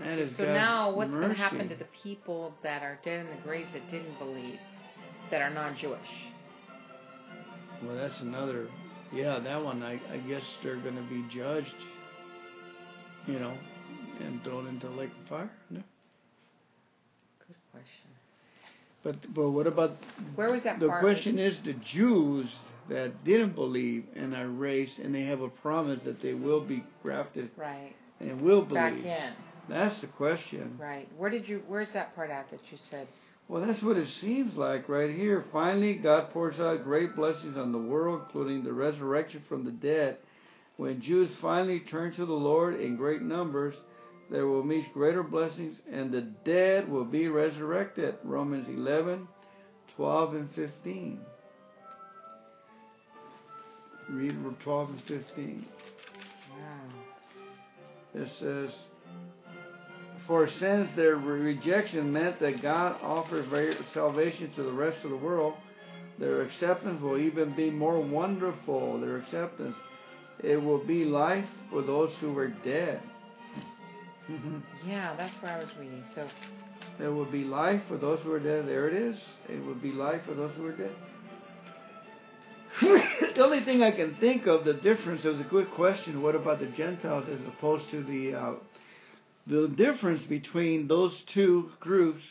that 0.00 0.18
is 0.18 0.34
So 0.36 0.44
God's 0.46 0.56
now, 0.56 0.90
what's 0.94 1.14
going 1.14 1.28
to 1.28 1.34
happen 1.34 1.68
to 1.68 1.76
the 1.76 1.84
people 2.02 2.54
that 2.62 2.82
are 2.82 2.98
dead 3.04 3.26
in 3.26 3.36
the 3.36 3.42
graves 3.42 3.72
that 3.74 3.86
didn't 3.88 4.18
believe, 4.18 4.58
that 5.30 5.42
are 5.42 5.50
non-Jewish? 5.50 6.10
Well, 7.82 7.94
that's 7.96 8.18
another. 8.22 8.68
Yeah, 9.12 9.38
that 9.38 9.62
one. 9.62 9.82
I, 9.82 10.00
I 10.10 10.16
guess 10.26 10.42
they're 10.62 10.76
going 10.80 10.96
to 10.96 11.02
be 11.02 11.22
judged. 11.28 11.74
You 13.26 13.38
know, 13.38 13.54
and 14.20 14.42
thrown 14.42 14.66
into 14.66 14.86
the 14.88 14.94
lake 14.94 15.10
of 15.22 15.28
fire. 15.28 15.50
No. 15.68 15.82
Good 17.46 17.56
question. 17.70 18.10
But 19.02 19.34
but 19.34 19.50
what 19.50 19.66
about 19.66 19.92
Where 20.36 20.50
was 20.50 20.64
that 20.64 20.80
the 20.80 20.88
part? 20.88 21.02
question? 21.02 21.38
Is 21.38 21.60
the 21.62 21.74
Jews 21.74 22.50
that 22.90 23.24
didn't 23.24 23.54
believe 23.54 24.04
and 24.14 24.34
are 24.34 24.48
raised 24.48 24.98
and 24.98 25.14
they 25.14 25.22
have 25.22 25.40
a 25.40 25.48
promise 25.48 26.00
that 26.04 26.20
they 26.20 26.34
will 26.34 26.60
be 26.60 26.84
grafted 27.02 27.50
Right. 27.56 27.92
and 28.20 28.42
will 28.42 28.62
Back 28.62 28.92
believe? 28.92 29.06
in. 29.06 29.32
That's 29.68 30.00
the 30.00 30.08
question. 30.08 30.76
Right. 30.78 31.08
Where 31.16 31.30
did 31.30 31.48
you? 31.48 31.62
Where's 31.68 31.92
that 31.92 32.14
part 32.14 32.30
at 32.30 32.50
that 32.50 32.60
you 32.70 32.76
said? 32.76 33.06
Well, 33.48 33.64
that's 33.66 33.82
what 33.82 33.96
it 33.96 34.08
seems 34.20 34.56
like 34.56 34.88
right 34.88 35.14
here. 35.14 35.44
Finally, 35.52 35.94
God 35.94 36.30
pours 36.32 36.58
out 36.60 36.84
great 36.84 37.16
blessings 37.16 37.56
on 37.56 37.72
the 37.72 37.78
world, 37.78 38.22
including 38.26 38.62
the 38.64 38.72
resurrection 38.72 39.42
from 39.48 39.64
the 39.64 39.70
dead. 39.72 40.18
When 40.76 41.00
Jews 41.00 41.30
finally 41.40 41.80
turn 41.80 42.12
to 42.14 42.24
the 42.26 42.32
Lord 42.32 42.80
in 42.80 42.96
great 42.96 43.22
numbers, 43.22 43.74
there 44.30 44.46
will 44.46 44.62
be 44.62 44.86
greater 44.94 45.22
blessings, 45.24 45.76
and 45.92 46.12
the 46.12 46.22
dead 46.22 46.88
will 46.88 47.04
be 47.04 47.26
resurrected. 47.28 48.14
Romans 48.24 48.68
11, 48.68 49.26
12, 49.96 50.34
and 50.34 50.50
15. 50.52 51.20
Read 54.10 54.36
12 54.64 54.90
and 54.90 55.00
15. 55.02 55.66
Wow. 56.50 58.22
It 58.22 58.28
says, 58.38 58.76
For 60.26 60.48
since 60.48 60.94
their 60.96 61.16
rejection 61.16 62.12
meant 62.12 62.40
that 62.40 62.60
God 62.60 63.00
offers 63.02 63.46
very- 63.46 63.76
salvation 63.94 64.52
to 64.56 64.62
the 64.64 64.72
rest 64.72 65.04
of 65.04 65.10
the 65.10 65.16
world, 65.16 65.54
their 66.18 66.42
acceptance 66.42 67.00
will 67.00 67.18
even 67.18 67.54
be 67.54 67.70
more 67.70 68.00
wonderful. 68.00 69.00
Their 69.00 69.18
acceptance. 69.18 69.76
It 70.42 70.56
will 70.56 70.84
be 70.84 71.04
life 71.04 71.46
for 71.70 71.82
those 71.82 72.14
who 72.20 72.32
were 72.32 72.48
dead. 72.48 73.00
Yeah, 74.86 75.16
that's 75.16 75.34
where 75.42 75.52
I 75.52 75.58
was 75.58 75.70
reading. 75.78 76.04
So 76.14 76.26
there 76.98 77.12
will 77.12 77.30
be 77.30 77.42
life 77.42 77.82
for 77.88 77.96
those 77.98 78.20
who 78.22 78.32
are 78.32 78.38
dead. 78.38 78.66
There 78.68 78.86
it 78.88 78.94
is. 78.94 79.20
It 79.48 79.64
will 79.64 79.74
be 79.74 79.90
life 79.90 80.22
for 80.24 80.34
those 80.34 80.54
who 80.56 80.66
are 80.66 80.76
dead. 80.76 80.94
the 83.34 83.42
only 83.44 83.64
thing 83.64 83.82
I 83.82 83.90
can 83.92 84.16
think 84.16 84.46
of, 84.46 84.64
the 84.64 84.74
difference, 84.74 85.24
it 85.24 85.28
was 85.28 85.40
a 85.40 85.48
good 85.48 85.70
question. 85.70 86.22
What 86.22 86.34
about 86.34 86.60
the 86.60 86.66
Gentiles 86.66 87.28
as 87.28 87.40
opposed 87.46 87.90
to 87.90 88.02
the 88.02 88.34
uh, 88.34 88.54
the 89.46 89.68
difference 89.68 90.22
between 90.22 90.88
those 90.88 91.22
two 91.32 91.70
groups 91.80 92.22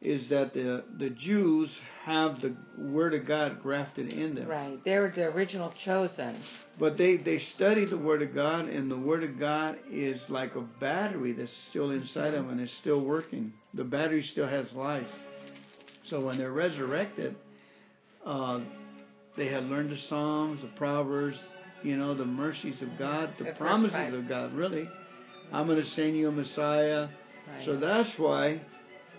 is 0.00 0.28
that 0.28 0.54
the 0.54 0.84
the 0.98 1.10
Jews 1.10 1.76
have 2.04 2.40
the 2.40 2.54
word 2.78 3.14
of 3.14 3.26
God 3.26 3.60
grafted 3.62 4.12
in 4.12 4.36
them. 4.36 4.46
right, 4.46 4.82
they 4.84 4.96
were 4.98 5.10
the 5.14 5.24
original 5.24 5.72
chosen. 5.84 6.40
But 6.78 6.96
they, 6.96 7.16
they 7.16 7.40
study 7.40 7.84
the 7.84 7.98
Word 7.98 8.22
of 8.22 8.32
God, 8.32 8.68
and 8.68 8.88
the 8.88 8.98
Word 8.98 9.24
of 9.24 9.40
God 9.40 9.78
is 9.90 10.22
like 10.28 10.54
a 10.54 10.60
battery 10.60 11.32
that's 11.32 11.50
still 11.70 11.90
inside 11.90 12.30
them 12.32 12.50
and 12.50 12.60
is 12.60 12.70
still 12.78 13.00
working. 13.00 13.54
The 13.74 13.82
battery 13.82 14.22
still 14.22 14.46
has 14.46 14.72
life. 14.72 15.08
So 16.04 16.24
when 16.24 16.38
they're 16.38 16.52
resurrected, 16.52 17.34
uh, 18.24 18.60
they 19.36 19.48
had 19.48 19.64
learned 19.64 19.90
the 19.90 19.96
Psalms, 19.96 20.62
the 20.62 20.68
Proverbs, 20.68 21.38
you 21.82 21.96
know, 21.96 22.14
the 22.14 22.24
mercies 22.24 22.80
of 22.82 22.98
God, 22.98 23.34
the, 23.38 23.44
The 23.44 23.52
promises 23.52 24.14
of 24.14 24.28
God, 24.28 24.54
really. 24.54 24.88
I'm 25.52 25.66
going 25.66 25.80
to 25.80 25.86
send 25.86 26.16
you 26.16 26.28
a 26.28 26.32
Messiah. 26.32 27.08
Right. 27.46 27.64
So 27.64 27.76
that's 27.76 28.18
why 28.18 28.60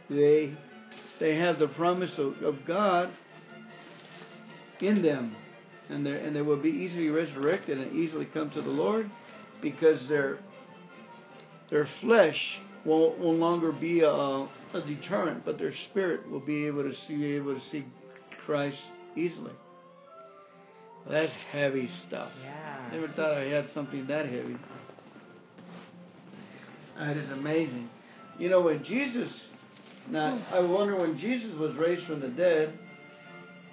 they 0.10 0.58
they 1.20 1.36
have 1.36 1.60
the 1.60 1.68
promise 1.68 2.18
of, 2.18 2.42
of 2.44 2.66
God 2.66 3.10
in 4.80 5.02
them. 5.02 5.36
And 5.90 6.06
they 6.06 6.20
and 6.20 6.36
they 6.36 6.42
will 6.42 6.62
be 6.62 6.70
easily 6.70 7.10
resurrected 7.10 7.78
and 7.78 7.96
easily 7.96 8.26
come 8.26 8.50
to 8.52 8.62
the 8.62 8.70
Lord 8.70 9.10
because 9.62 10.10
their 10.10 10.40
their 11.70 11.88
flesh 12.02 12.60
will 12.86 13.16
no 13.20 13.30
longer 13.30 13.72
be 13.72 14.02
a, 14.02 14.10
a 14.10 14.50
deterrent, 14.86 15.46
but 15.46 15.58
their 15.58 15.74
spirit 15.74 16.30
will 16.30 16.40
be 16.40 16.68
able 16.68 16.84
to 16.84 16.96
see 16.96 17.36
able 17.36 17.56
to 17.56 17.62
see 17.70 17.86
Christ 18.46 18.82
easily. 19.16 19.54
That's 21.10 21.34
heavy 21.52 21.89
stuff. 22.08 22.32
yeah. 22.43 22.89
Never 22.91 23.08
thought 23.10 23.38
I 23.38 23.46
had 23.46 23.70
something 23.74 24.08
that 24.08 24.26
heavy. 24.26 24.58
That 26.98 27.17
is 27.17 27.30
amazing. 27.32 27.89
You 28.39 28.50
know, 28.50 28.62
when 28.62 28.84
Jesus, 28.84 29.32
now 30.10 30.41
I 30.52 30.60
wonder 30.60 30.96
when 30.96 31.17
Jesus 31.17 31.58
was 31.58 31.76
raised 31.76 32.06
from 32.06 32.20
the 32.20 32.30
dead, 32.30 32.78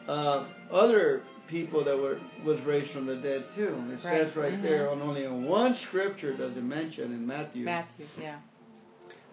uh, 0.06 0.46
other 0.70 1.22
people 1.48 1.84
that 1.84 1.96
were 1.96 2.20
was 2.44 2.60
raised 2.62 2.90
from 2.92 3.06
the 3.06 3.16
dead 3.16 3.46
too. 3.54 3.82
It 3.90 4.00
says 4.00 4.34
Right, 4.34 4.52
right 4.52 4.62
there 4.62 4.90
on 4.90 5.02
only 5.02 5.24
in 5.24 5.44
one 5.44 5.74
scripture 5.74 6.36
does 6.36 6.56
it 6.56 6.62
mention 6.62 7.12
in 7.12 7.26
Matthew 7.26 7.64
Matthew, 7.64 8.06
yeah. 8.20 8.38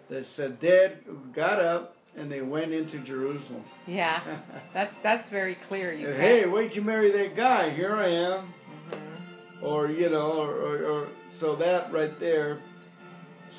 that 0.10 0.26
said 0.36 0.60
dead 0.60 1.04
got 1.34 1.60
up 1.60 1.96
and 2.16 2.32
they 2.32 2.42
went 2.42 2.72
into 2.74 3.00
Jerusalem. 3.00 3.64
Yeah. 3.88 4.42
That 4.74 4.92
that's 5.04 5.30
very 5.30 5.58
clear. 5.68 5.92
You 5.94 6.08
hey, 6.08 6.46
wait 6.48 6.74
you 6.76 6.82
marry 6.82 7.12
that 7.12 7.36
guy? 7.36 7.72
Here 7.76 7.96
I 7.96 8.08
am. 8.08 8.54
hmm 8.90 9.12
or 9.62 9.88
you 9.90 10.10
know, 10.10 10.42
or, 10.42 10.56
or, 10.56 10.86
or 10.86 11.08
so 11.40 11.56
that 11.58 11.92
right 11.94 12.20
there. 12.20 12.62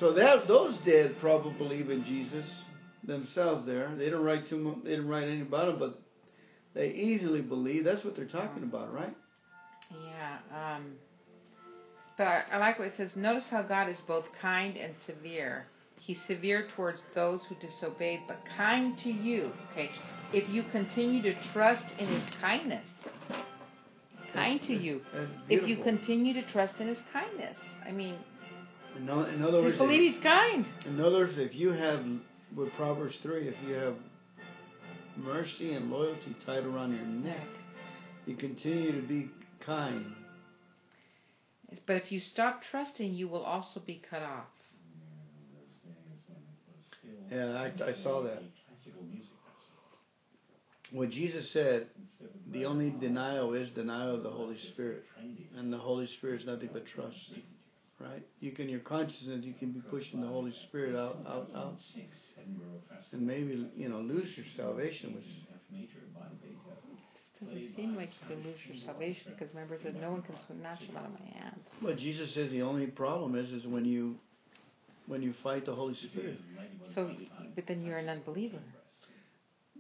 So 0.01 0.13
that 0.15 0.49
those 0.49 0.79
dead 0.85 1.17
probably 1.21 1.53
believe 1.53 1.91
in 1.91 2.05
Jesus 2.05 2.47
themselves. 3.05 3.67
There, 3.67 3.95
they 3.97 4.11
don't 4.11 4.25
write 4.25 4.49
too 4.49 4.59
much. 4.59 4.79
They 4.85 4.91
didn't 4.91 5.09
write 5.09 5.29
any 5.29 5.43
about 5.43 5.69
him, 5.69 5.79
but 5.79 6.01
they 6.75 6.89
easily 6.89 7.41
believe. 7.41 7.85
That's 7.85 8.05
what 8.05 8.17
they're 8.17 8.25
talking 8.27 8.63
about, 8.63 8.93
right? 8.93 9.15
Yeah. 9.91 10.39
Um, 10.77 10.93
but 12.17 12.47
I 12.51 12.59
like 12.59 12.79
what 12.79 12.89
it 12.89 12.95
says. 12.97 13.13
Notice 13.17 13.49
how 13.51 13.63
God 13.63 13.89
is 13.89 14.01
both 14.07 14.25
kind 14.41 14.77
and 14.77 14.95
severe. 15.07 15.67
He's 16.05 16.21
severe 16.27 16.67
towards 16.75 17.01
those 17.15 17.45
who 17.45 17.55
disobeyed, 17.57 18.23
but 18.27 18.39
kind 18.57 18.99
to 18.99 19.09
you. 19.11 19.53
Okay. 19.71 19.89
If 20.33 20.49
you 20.49 20.65
continue 20.73 21.23
to 21.23 21.35
trust 21.53 21.85
in 21.99 22.09
His 22.09 22.29
kindness, 22.41 22.89
kind 24.33 24.61
to 24.63 24.69
That's- 24.69 24.83
you. 24.85 25.01
That's 25.13 25.31
If 25.49 25.69
you 25.69 25.77
continue 25.77 26.35
to 26.35 26.43
trust 26.43 26.81
in 26.81 26.89
His 26.89 27.01
kindness, 27.13 27.59
I 27.87 27.93
mean, 27.93 28.17
in, 28.97 29.09
o- 29.09 29.25
in 29.27 29.43
other 29.45 29.63
words, 29.63 29.79
believe 29.79 30.13
He's 30.13 30.21
kind. 30.23 30.67
in 30.87 31.01
other 31.01 31.19
words, 31.21 31.39
if 31.39 31.55
you 31.55 31.71
have 31.71 32.05
with 32.57 32.73
Proverbs 32.73 33.17
three, 33.23 33.47
if 33.47 33.55
you 33.67 33.75
have 33.75 33.95
mercy 35.17 35.75
and 35.75 35.89
loyalty 35.91 36.35
tied 36.45 36.65
around 36.65 36.95
your 36.97 37.07
neck, 37.07 37.47
you 38.27 38.35
continue 38.35 38.91
to 39.01 39.07
be 39.07 39.31
kind. 39.61 40.15
But 41.87 41.97
if 41.97 42.11
you 42.11 42.19
stop 42.19 42.63
trusting, 42.71 43.15
you 43.15 43.29
will 43.29 43.45
also 43.45 43.79
be 43.81 44.03
cut 44.11 44.23
off. 44.23 44.47
Yeah, 47.33 47.47
I, 47.53 47.91
I 47.91 47.93
saw 47.95 48.23
that. 48.23 48.43
What 50.93 51.09
Jesus 51.11 51.51
said, 51.53 51.87
the 52.51 52.67
only 52.67 52.91
denial 52.91 53.55
is 53.55 53.71
denial 53.71 54.17
of 54.17 54.23
the 54.23 54.31
Holy 54.31 54.59
Spirit. 54.59 55.05
And 55.57 55.73
the 55.73 55.79
Holy 55.79 56.07
Spirit 56.07 56.43
is 56.43 56.47
nothing 56.47 56.69
but 56.73 56.87
trust. 56.87 57.17
Right? 57.99 58.23
You 58.41 58.51
can, 58.51 58.69
your 58.69 58.81
consciousness, 58.81 59.45
you 59.45 59.55
can 59.55 59.71
be 59.71 59.81
pushing 59.81 60.21
the 60.21 60.27
Holy 60.27 60.53
Spirit 60.69 60.95
out, 60.97 61.19
out, 61.27 61.51
out. 61.57 61.79
And 63.13 63.27
maybe, 63.27 63.67
you 63.77 63.89
know, 63.89 64.01
lose 64.01 64.37
your 64.37 64.47
salvation, 64.57 65.15
which 65.15 65.25
It 67.41 67.55
doesn't 67.55 67.75
seem 67.75 67.97
like 67.97 68.11
you 68.21 68.37
can 68.37 68.45
lose 68.45 68.59
your 68.67 68.77
salvation 68.77 69.33
because 69.33 69.55
remember 69.55 69.79
said 69.83 70.01
no 70.01 70.13
one 70.13 70.23
can 70.23 70.37
snatch 70.47 70.83
him 70.83 70.97
out 70.97 71.07
of 71.07 71.13
my 71.13 71.41
hand. 71.41 71.61
But 71.81 71.97
Jesus 71.97 72.35
said 72.35 72.51
the 72.51 72.63
only 72.63 72.87
problem 72.87 73.35
is, 73.35 73.51
is 73.51 73.67
when 73.67 73.85
you, 73.85 74.17
when 75.07 75.23
you 75.23 75.35
fight 75.43 75.67
the 75.67 75.75
Holy 75.75 75.95
Spirit. 75.95 76.39
So, 76.95 77.11
but 77.55 77.67
then 77.67 77.85
you're 77.85 77.99
an 77.99 78.09
unbeliever. 78.09 78.59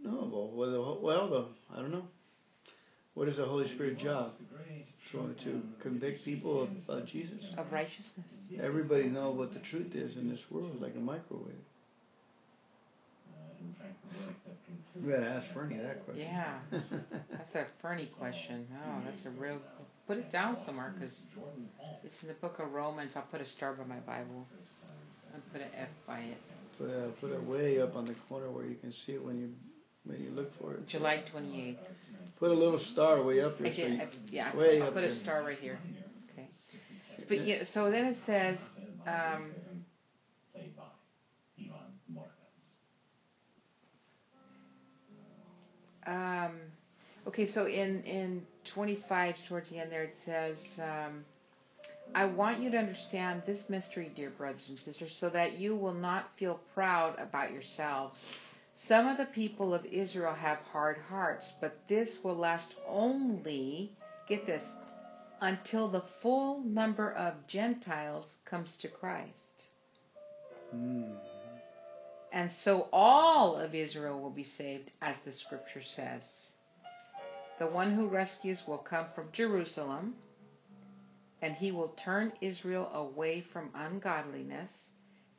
No, 0.02 0.28
well, 0.32 0.50
well, 0.52 0.98
well, 1.00 1.28
the, 1.28 1.76
I 1.76 1.80
don't 1.80 1.92
know. 1.92 2.04
What 3.14 3.28
is 3.28 3.36
the 3.36 3.44
Holy 3.44 3.68
Spirit 3.68 3.98
job? 3.98 4.32
To, 5.12 5.34
to 5.44 5.60
convict 5.82 6.24
people 6.24 6.66
of 6.88 7.06
Jesus. 7.06 7.44
of 7.58 7.70
righteousness. 7.70 8.32
Everybody 8.58 9.04
know 9.04 9.30
what 9.30 9.52
the 9.52 9.60
truth 9.60 9.94
is 9.94 10.16
in 10.16 10.30
this 10.30 10.40
world, 10.50 10.80
like 10.80 10.94
a 10.96 11.00
microwave. 11.00 11.52
You 15.00 15.10
gotta 15.10 15.26
ask 15.26 15.52
Fernie 15.52 15.78
that 15.78 16.04
question. 16.04 16.26
Yeah, 16.26 16.58
that's 17.32 17.54
a 17.54 17.66
Fernie 17.82 18.10
question. 18.18 18.66
Oh, 18.72 19.00
that's 19.04 19.20
a 19.26 19.30
real. 19.30 19.58
Put 20.06 20.18
it 20.18 20.32
down 20.32 20.56
somewhere 20.64 20.94
because 20.98 21.14
it's 22.04 22.22
in 22.22 22.28
the 22.28 22.34
book 22.34 22.58
of 22.58 22.72
Romans. 22.72 23.12
I'll 23.16 23.22
put 23.30 23.40
a 23.40 23.46
star 23.46 23.74
by 23.74 23.84
my 23.84 24.00
Bible 24.00 24.46
and 25.34 25.52
put 25.52 25.60
an 25.60 25.68
F 25.76 25.88
by 26.06 26.20
it. 26.20 26.38
put, 26.78 26.90
uh, 26.90 27.08
put 27.20 27.30
it 27.30 27.42
way 27.44 27.80
up 27.80 27.96
on 27.96 28.06
the 28.06 28.14
corner 28.28 28.50
where 28.50 28.66
you 28.66 28.76
can 28.76 28.92
see 28.92 29.12
it 29.12 29.24
when 29.24 29.38
you 29.38 29.50
when 30.04 30.20
you 30.20 30.30
look 30.30 30.50
for 30.60 30.74
it. 30.74 30.86
July 30.88 31.22
28th. 31.32 31.76
Put 32.38 32.50
a 32.50 32.54
little 32.54 32.80
star 32.92 33.22
way 33.22 33.40
up 33.40 33.56
here. 33.58 33.66
I 33.66 33.70
there. 33.70 33.76
So 33.76 33.82
did. 33.82 33.92
you, 34.32 34.40
I, 34.40 34.52
yeah, 34.52 34.82
I'll 34.82 34.88
up 34.88 34.94
put 34.94 35.04
a 35.04 35.14
star 35.14 35.42
right 35.44 35.58
here. 35.58 35.78
Okay. 36.32 36.48
But 37.28 37.46
yeah, 37.46 37.64
so 37.64 37.90
then 37.90 38.06
it 38.06 38.16
says. 38.26 38.58
Um, 39.06 39.52
Um, 46.06 46.52
okay, 47.28 47.46
so 47.46 47.66
in 47.66 48.02
in 48.02 48.42
25 48.74 49.36
towards 49.48 49.70
the 49.70 49.78
end 49.78 49.92
there 49.92 50.02
it 50.02 50.14
says, 50.24 50.58
um, 50.78 51.24
"I 52.14 52.26
want 52.26 52.60
you 52.60 52.70
to 52.70 52.78
understand 52.78 53.42
this 53.46 53.68
mystery, 53.68 54.10
dear 54.14 54.30
brothers 54.30 54.68
and 54.68 54.78
sisters, 54.78 55.16
so 55.16 55.30
that 55.30 55.58
you 55.58 55.74
will 55.74 55.94
not 55.94 56.36
feel 56.36 56.60
proud 56.74 57.18
about 57.18 57.52
yourselves. 57.52 58.26
Some 58.74 59.08
of 59.08 59.16
the 59.16 59.26
people 59.26 59.74
of 59.74 59.84
Israel 59.86 60.34
have 60.34 60.58
hard 60.58 60.98
hearts, 60.98 61.52
but 61.60 61.76
this 61.88 62.22
will 62.22 62.36
last 62.36 62.74
only 62.86 63.96
get 64.28 64.46
this 64.46 64.64
until 65.40 65.90
the 65.90 66.04
full 66.20 66.60
number 66.60 67.12
of 67.12 67.46
Gentiles 67.46 68.34
comes 68.44 68.76
to 68.76 68.88
Christ." 68.88 69.66
Mm. 70.74 71.18
And 72.32 72.50
so 72.50 72.88
all 72.92 73.56
of 73.56 73.74
Israel 73.74 74.20
will 74.20 74.30
be 74.30 74.44
saved, 74.44 74.90
as 75.02 75.18
the 75.24 75.32
scripture 75.32 75.82
says. 75.82 76.48
The 77.58 77.66
one 77.66 77.94
who 77.94 78.06
rescues 78.08 78.66
will 78.66 78.78
come 78.78 79.06
from 79.14 79.30
Jerusalem, 79.32 80.16
and 81.42 81.54
he 81.56 81.72
will 81.72 81.94
turn 82.02 82.32
Israel 82.40 82.88
away 82.94 83.44
from 83.52 83.70
ungodliness. 83.74 84.70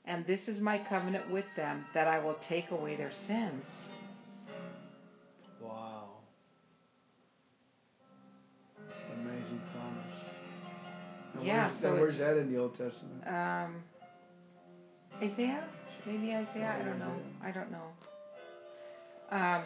And 0.06 0.28
this 0.28 0.50
is 0.50 0.60
my 0.60 0.78
covenant 0.78 1.32
with 1.32 1.46
them, 1.56 1.86
that 1.94 2.08
I 2.08 2.20
will 2.20 2.38
take 2.48 2.72
away 2.72 2.98
their 2.98 3.12
sins. 3.26 3.66
Wow. 5.62 6.10
Amazing 9.14 9.62
promise. 9.72 10.16
And 11.36 11.46
Yeah, 11.46 11.70
where's, 11.70 11.82
so 11.82 11.94
where's 11.94 12.18
that 12.18 12.38
in 12.38 12.52
the 12.52 12.60
Old 12.60 12.78
Testament? 12.78 13.26
Um, 13.26 13.82
Isaiah? 15.22 15.64
Maybe 16.06 16.34
Isaiah? 16.34 16.76
I 16.82 16.84
don't 16.84 17.00
know. 17.00 17.16
I 17.42 17.52
don't 17.52 17.72
know. 17.72 17.88
Um, 19.32 19.64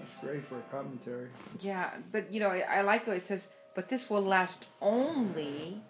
That's 0.00 0.20
great 0.20 0.42
for 0.48 0.58
a 0.58 0.62
commentary. 0.72 1.28
Yeah, 1.60 1.94
but 2.10 2.32
you 2.32 2.40
know, 2.40 2.48
I, 2.48 2.78
I 2.78 2.80
like 2.80 3.06
what 3.06 3.18
it 3.18 3.22
says, 3.28 3.46
but 3.74 3.88
this 3.88 4.06
will 4.10 4.24
last 4.24 4.66
only 4.80 5.80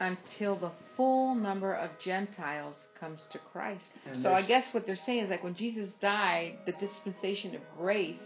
until 0.00 0.58
the 0.58 0.72
full 0.96 1.34
number 1.34 1.74
of 1.74 1.90
Gentiles 2.02 2.86
comes 2.98 3.26
to 3.32 3.38
Christ. 3.52 3.90
And 4.06 4.22
so 4.22 4.32
I 4.32 4.46
guess 4.46 4.68
what 4.72 4.86
they're 4.86 4.96
saying 4.96 5.24
is 5.24 5.30
like 5.30 5.44
when 5.44 5.54
Jesus 5.54 5.90
died, 6.00 6.58
the 6.66 6.72
dispensation 6.72 7.54
of 7.54 7.60
grace, 7.76 8.22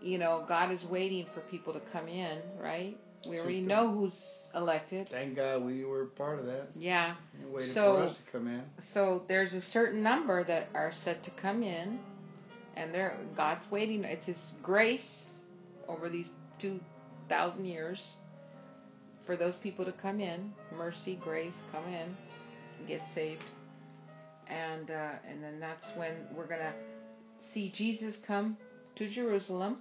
you 0.00 0.18
know, 0.18 0.44
God 0.48 0.70
is 0.70 0.82
waiting 0.84 1.26
for 1.34 1.40
people 1.40 1.72
to 1.74 1.80
come 1.92 2.08
in, 2.08 2.40
right? 2.58 2.96
We 3.28 3.38
already 3.38 3.60
know 3.60 3.92
who's 3.92 4.12
elected. 4.54 5.08
Thank 5.10 5.36
God 5.36 5.64
we 5.64 5.84
were 5.84 6.06
part 6.06 6.38
of 6.38 6.46
that. 6.46 6.68
Yeah. 6.74 7.16
And 7.40 7.52
waited 7.52 7.74
So- 7.74 7.96
for 7.96 8.02
us 8.04 8.16
to 8.16 8.32
come 8.32 8.46
in. 8.48 8.62
So 8.92 9.24
there's 9.28 9.52
a 9.52 9.60
certain 9.60 10.02
number 10.02 10.44
that 10.44 10.68
are 10.74 10.92
set 10.92 11.22
to 11.24 11.30
come 11.32 11.62
in, 11.62 11.98
and 12.76 12.94
they're 12.94 13.18
God's 13.36 13.70
waiting. 13.70 14.04
It's 14.04 14.26
His 14.26 14.38
grace 14.62 15.24
over 15.88 16.08
these 16.08 16.30
two 16.60 16.80
thousand 17.28 17.64
years 17.64 18.16
for 19.26 19.36
those 19.36 19.56
people 19.56 19.84
to 19.84 19.92
come 19.92 20.20
in, 20.20 20.52
mercy, 20.76 21.18
grace, 21.22 21.54
come 21.72 21.84
in, 21.86 22.16
get 22.86 23.00
saved, 23.14 23.42
and 24.48 24.90
uh, 24.90 25.12
and 25.28 25.42
then 25.42 25.58
that's 25.60 25.90
when 25.96 26.12
we're 26.34 26.46
gonna 26.46 26.74
see 27.52 27.72
Jesus 27.74 28.16
come 28.26 28.56
to 28.96 29.08
Jerusalem, 29.08 29.78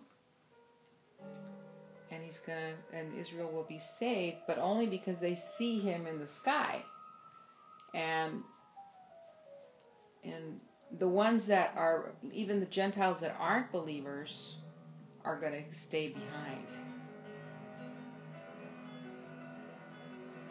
and 2.12 2.24
he's 2.24 2.40
gonna 2.46 2.74
and 2.94 3.18
Israel 3.20 3.52
will 3.52 3.66
be 3.68 3.80
saved, 4.00 4.38
but 4.48 4.58
only 4.58 4.88
because 4.88 5.20
they 5.20 5.40
see 5.58 5.80
him 5.80 6.08
in 6.08 6.20
the 6.20 6.28
sky. 6.42 6.82
And 7.94 8.42
and 10.24 10.60
the 11.00 11.08
ones 11.08 11.48
that 11.48 11.72
are 11.76 12.12
even 12.34 12.60
the 12.60 12.66
Gentiles 12.66 13.20
that 13.22 13.36
aren't 13.40 13.72
believers 13.72 14.58
are 15.26 15.40
going 15.40 15.54
to 15.54 15.64
stay 15.88 16.10
behind. 16.10 16.68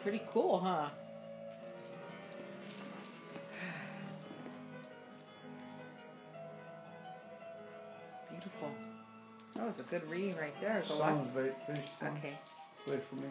Pretty 0.03 0.21
cool, 0.31 0.59
huh? 0.59 0.89
Beautiful. 8.29 8.69
That 9.55 9.65
was 9.65 9.79
a 9.79 9.83
good 9.83 10.03
reading 10.09 10.35
right 10.35 10.53
there. 10.61 10.83
Psalms, 10.85 11.29
finish 11.65 11.85
Psalms. 11.99 12.19
Okay. 12.19 12.37
Wait 12.87 12.99
for 13.09 13.15
me. 13.15 13.29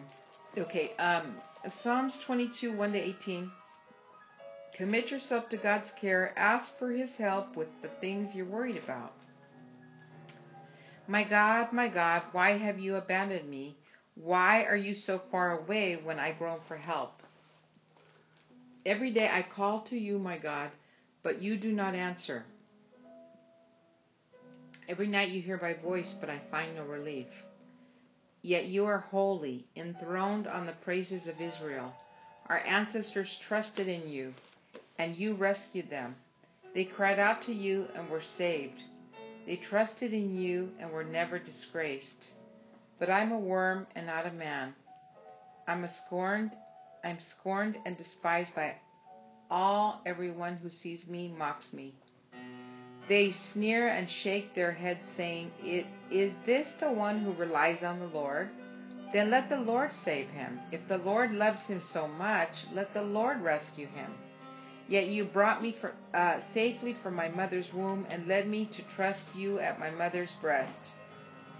Okay. 0.57 0.95
Um, 0.97 1.35
Psalms 1.81 2.19
22, 2.25 2.75
1 2.75 2.91
to 2.93 2.99
18. 2.99 3.51
Commit 4.75 5.11
yourself 5.11 5.47
to 5.49 5.57
God's 5.57 5.91
care. 6.01 6.33
Ask 6.37 6.77
for 6.77 6.91
His 6.91 7.15
help 7.15 7.55
with 7.55 7.69
the 7.81 7.87
things 8.01 8.35
you're 8.35 8.45
worried 8.45 8.81
about. 8.83 9.13
My 11.07 11.23
God, 11.23 11.71
my 11.71 11.87
God, 11.87 12.23
why 12.31 12.57
have 12.57 12.79
you 12.79 12.95
abandoned 12.95 13.49
me? 13.49 13.77
Why 14.15 14.63
are 14.63 14.75
you 14.77 14.95
so 14.95 15.21
far 15.29 15.59
away 15.59 15.99
when 16.01 16.19
I 16.19 16.31
groan 16.33 16.59
for 16.67 16.77
help? 16.77 17.21
Every 18.85 19.11
day 19.11 19.29
I 19.31 19.43
call 19.43 19.81
to 19.89 19.97
you, 19.97 20.17
my 20.17 20.37
God, 20.37 20.71
but 21.21 21.41
you 21.41 21.57
do 21.57 21.71
not 21.71 21.95
answer. 21.95 22.43
Every 24.87 25.07
night 25.07 25.29
you 25.29 25.41
hear 25.41 25.59
my 25.61 25.73
voice, 25.73 26.13
but 26.19 26.29
I 26.29 26.41
find 26.49 26.75
no 26.75 26.85
relief. 26.85 27.27
Yet 28.41 28.65
you 28.65 28.85
are 28.85 28.99
holy, 28.99 29.65
enthroned 29.75 30.47
on 30.47 30.67
the 30.67 30.73
praises 30.83 31.27
of 31.27 31.41
Israel. 31.41 31.93
Our 32.47 32.59
ancestors 32.59 33.37
trusted 33.47 33.87
in 33.87 34.07
you, 34.07 34.33
and 34.99 35.15
you 35.15 35.35
rescued 35.35 35.89
them. 35.89 36.15
They 36.75 36.85
cried 36.85 37.17
out 37.17 37.41
to 37.43 37.53
you 37.53 37.87
and 37.95 38.09
were 38.09 38.21
saved. 38.21 38.81
They 39.45 39.57
trusted 39.57 40.13
in 40.13 40.33
you 40.33 40.71
and 40.79 40.91
were 40.91 41.03
never 41.03 41.39
disgraced. 41.39 42.27
But 42.99 43.09
I'm 43.09 43.31
a 43.31 43.39
worm 43.39 43.87
and 43.95 44.07
not 44.07 44.25
a 44.25 44.31
man. 44.31 44.73
I'm 45.67 45.83
a 45.83 45.89
scorned 45.89 46.51
I'm 47.05 47.19
scorned 47.19 47.77
and 47.85 47.95
despised 47.95 48.55
by 48.55 48.75
all 49.51 50.01
everyone 50.07 50.55
who 50.55 50.71
sees 50.71 51.05
me 51.05 51.27
mocks 51.37 51.71
me. 51.71 51.93
They 53.07 53.31
sneer 53.31 53.87
and 53.89 54.09
shake 54.09 54.55
their 54.55 54.71
heads, 54.71 55.05
saying, 55.15 55.51
Is 56.09 56.33
this 56.47 56.67
the 56.79 56.91
one 56.91 57.19
who 57.19 57.31
relies 57.33 57.83
on 57.83 57.99
the 57.99 58.07
Lord? 58.07 58.49
Then 59.13 59.29
let 59.29 59.49
the 59.49 59.59
Lord 59.59 59.93
save 59.93 60.29
him. 60.29 60.59
If 60.71 60.87
the 60.87 60.97
Lord 60.97 61.31
loves 61.31 61.67
him 61.67 61.79
so 61.79 62.07
much, 62.07 62.65
let 62.73 62.91
the 62.95 63.03
Lord 63.03 63.41
rescue 63.41 63.85
him. 63.85 64.11
Yet 64.87 65.07
you 65.07 65.25
brought 65.25 65.63
me 65.63 65.71
for, 65.71 65.93
uh, 66.13 66.39
safely 66.53 66.93
from 66.93 67.15
my 67.15 67.27
mother's 67.27 67.73
womb 67.73 68.05
and 68.09 68.27
led 68.27 68.47
me 68.47 68.65
to 68.67 68.83
trust 68.83 69.25
you 69.33 69.59
at 69.59 69.79
my 69.79 69.89
mother's 69.89 70.31
breast. 70.41 70.91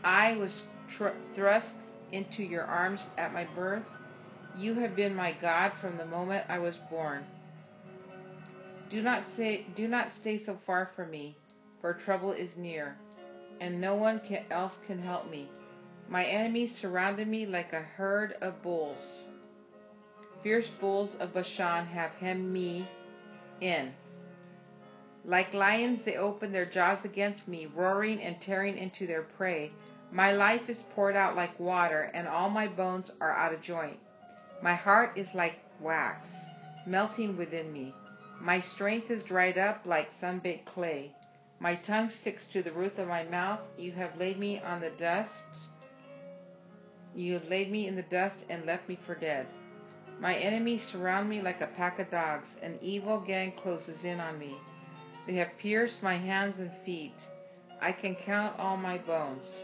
I 0.03 0.37
was 0.37 0.61
tr- 0.89 1.17
thrust 1.33 1.73
into 2.11 2.43
your 2.43 2.63
arms 2.63 3.09
at 3.17 3.33
my 3.33 3.45
birth. 3.55 3.83
You 4.55 4.75
have 4.75 4.95
been 4.95 5.15
my 5.15 5.33
God 5.41 5.73
from 5.81 5.97
the 5.97 6.05
moment 6.05 6.45
I 6.49 6.59
was 6.59 6.77
born. 6.89 7.25
Do 8.91 9.01
not 9.01 9.23
say, 9.35 9.65
do 9.75 9.87
not 9.87 10.13
stay 10.13 10.37
so 10.37 10.59
far 10.65 10.91
from 10.95 11.09
me, 11.09 11.35
for 11.81 11.93
trouble 11.93 12.31
is 12.31 12.55
near, 12.55 12.95
and 13.59 13.81
no 13.81 13.95
one 13.95 14.19
can, 14.19 14.45
else 14.51 14.77
can 14.85 14.99
help 14.99 15.29
me. 15.31 15.49
My 16.07 16.23
enemies 16.23 16.75
surrounded 16.75 17.27
me 17.27 17.47
like 17.47 17.73
a 17.73 17.81
herd 17.81 18.33
of 18.33 18.61
bulls. 18.61 19.23
Fierce 20.43 20.69
bulls 20.79 21.15
of 21.15 21.33
Bashan 21.33 21.87
have 21.87 22.11
hemmed 22.11 22.53
me 22.53 22.87
in. 23.61 23.93
Like 25.23 25.53
lions, 25.53 26.03
they 26.03 26.17
open 26.17 26.51
their 26.51 26.65
jaws 26.65 27.03
against 27.03 27.47
me, 27.47 27.65
roaring 27.65 28.21
and 28.21 28.39
tearing 28.39 28.77
into 28.77 29.07
their 29.07 29.23
prey. 29.23 29.71
My 30.11 30.31
life 30.31 30.69
is 30.69 30.83
poured 30.93 31.15
out 31.15 31.35
like 31.35 31.59
water, 31.59 32.11
and 32.13 32.27
all 32.27 32.49
my 32.49 32.67
bones 32.67 33.11
are 33.19 33.35
out 33.35 33.53
of 33.53 33.61
joint. 33.61 33.97
My 34.61 34.75
heart 34.75 35.17
is 35.17 35.33
like 35.33 35.59
wax, 35.79 36.29
melting 36.85 37.37
within 37.37 37.73
me. 37.73 37.93
My 38.39 38.59
strength 38.59 39.09
is 39.09 39.23
dried 39.23 39.57
up 39.57 39.85
like 39.85 40.11
sun-baked 40.11 40.65
clay. 40.65 41.13
My 41.59 41.75
tongue 41.75 42.09
sticks 42.09 42.45
to 42.53 42.61
the 42.61 42.71
roof 42.71 42.97
of 42.99 43.07
my 43.07 43.23
mouth. 43.23 43.61
You 43.77 43.93
have 43.93 44.17
laid 44.17 44.37
me 44.37 44.59
on 44.59 44.81
the 44.81 44.91
dust. 44.91 45.43
You 47.15 47.33
have 47.33 47.45
laid 47.45 47.71
me 47.71 47.87
in 47.87 47.95
the 47.95 48.03
dust 48.03 48.45
and 48.49 48.65
left 48.65 48.87
me 48.87 48.99
for 49.05 49.15
dead. 49.15 49.47
My 50.19 50.35
enemies 50.35 50.83
surround 50.83 51.29
me 51.29 51.41
like 51.41 51.61
a 51.61 51.67
pack 51.67 51.99
of 51.99 52.09
dogs. 52.09 52.55
An 52.61 52.79
evil 52.81 53.19
gang 53.19 53.51
closes 53.51 54.03
in 54.03 54.19
on 54.19 54.39
me. 54.39 54.57
They 55.27 55.35
have 55.35 55.57
pierced 55.57 56.01
my 56.03 56.17
hands 56.17 56.59
and 56.59 56.71
feet. 56.85 57.15
I 57.81 57.91
can 57.91 58.15
count 58.15 58.57
all 58.59 58.77
my 58.77 58.97
bones. 58.97 59.59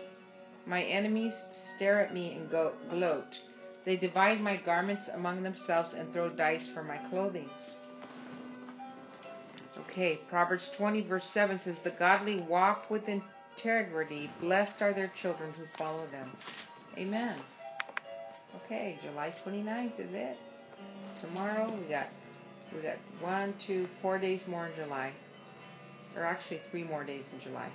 My 0.66 0.84
enemies 0.84 1.44
stare 1.52 2.04
at 2.04 2.14
me 2.14 2.34
and 2.36 2.50
go- 2.50 2.76
gloat. 2.90 3.40
They 3.86 3.98
divide 3.98 4.42
my 4.42 4.58
garments 4.58 5.08
among 5.08 5.42
themselves 5.42 5.94
and 5.94 6.12
throw 6.14 6.30
dice 6.30 6.70
for 6.74 6.84
my 6.84 6.98
clothing. 7.10 7.50
Okay, 9.80 10.20
Proverbs 10.30 10.70
20, 10.78 11.02
verse 11.02 11.26
7 11.26 11.60
says, 11.60 11.78
The 11.84 11.92
godly 11.92 12.42
walk 12.42 12.90
with 12.90 13.04
integrity. 13.08 14.30
Blessed 14.40 14.82
are 14.82 14.94
their 14.94 15.12
children 15.22 15.54
who 15.54 15.66
follow 15.78 16.08
them. 16.12 16.32
Amen. 16.98 17.40
Okay, 18.56 18.98
July 19.04 19.34
29th 19.46 20.00
is 20.00 20.14
it. 20.14 20.38
Tomorrow 21.22 21.74
we 21.80 21.88
got 21.88 22.08
we 22.74 22.82
got 22.82 22.98
one, 23.22 23.54
two, 23.66 23.88
four 24.02 24.18
days 24.18 24.44
more 24.48 24.68
in 24.68 24.76
July. 24.76 25.14
Or 26.16 26.24
actually 26.24 26.62
three 26.70 26.84
more 26.84 27.04
days 27.04 27.26
in 27.34 27.40
July. 27.40 27.70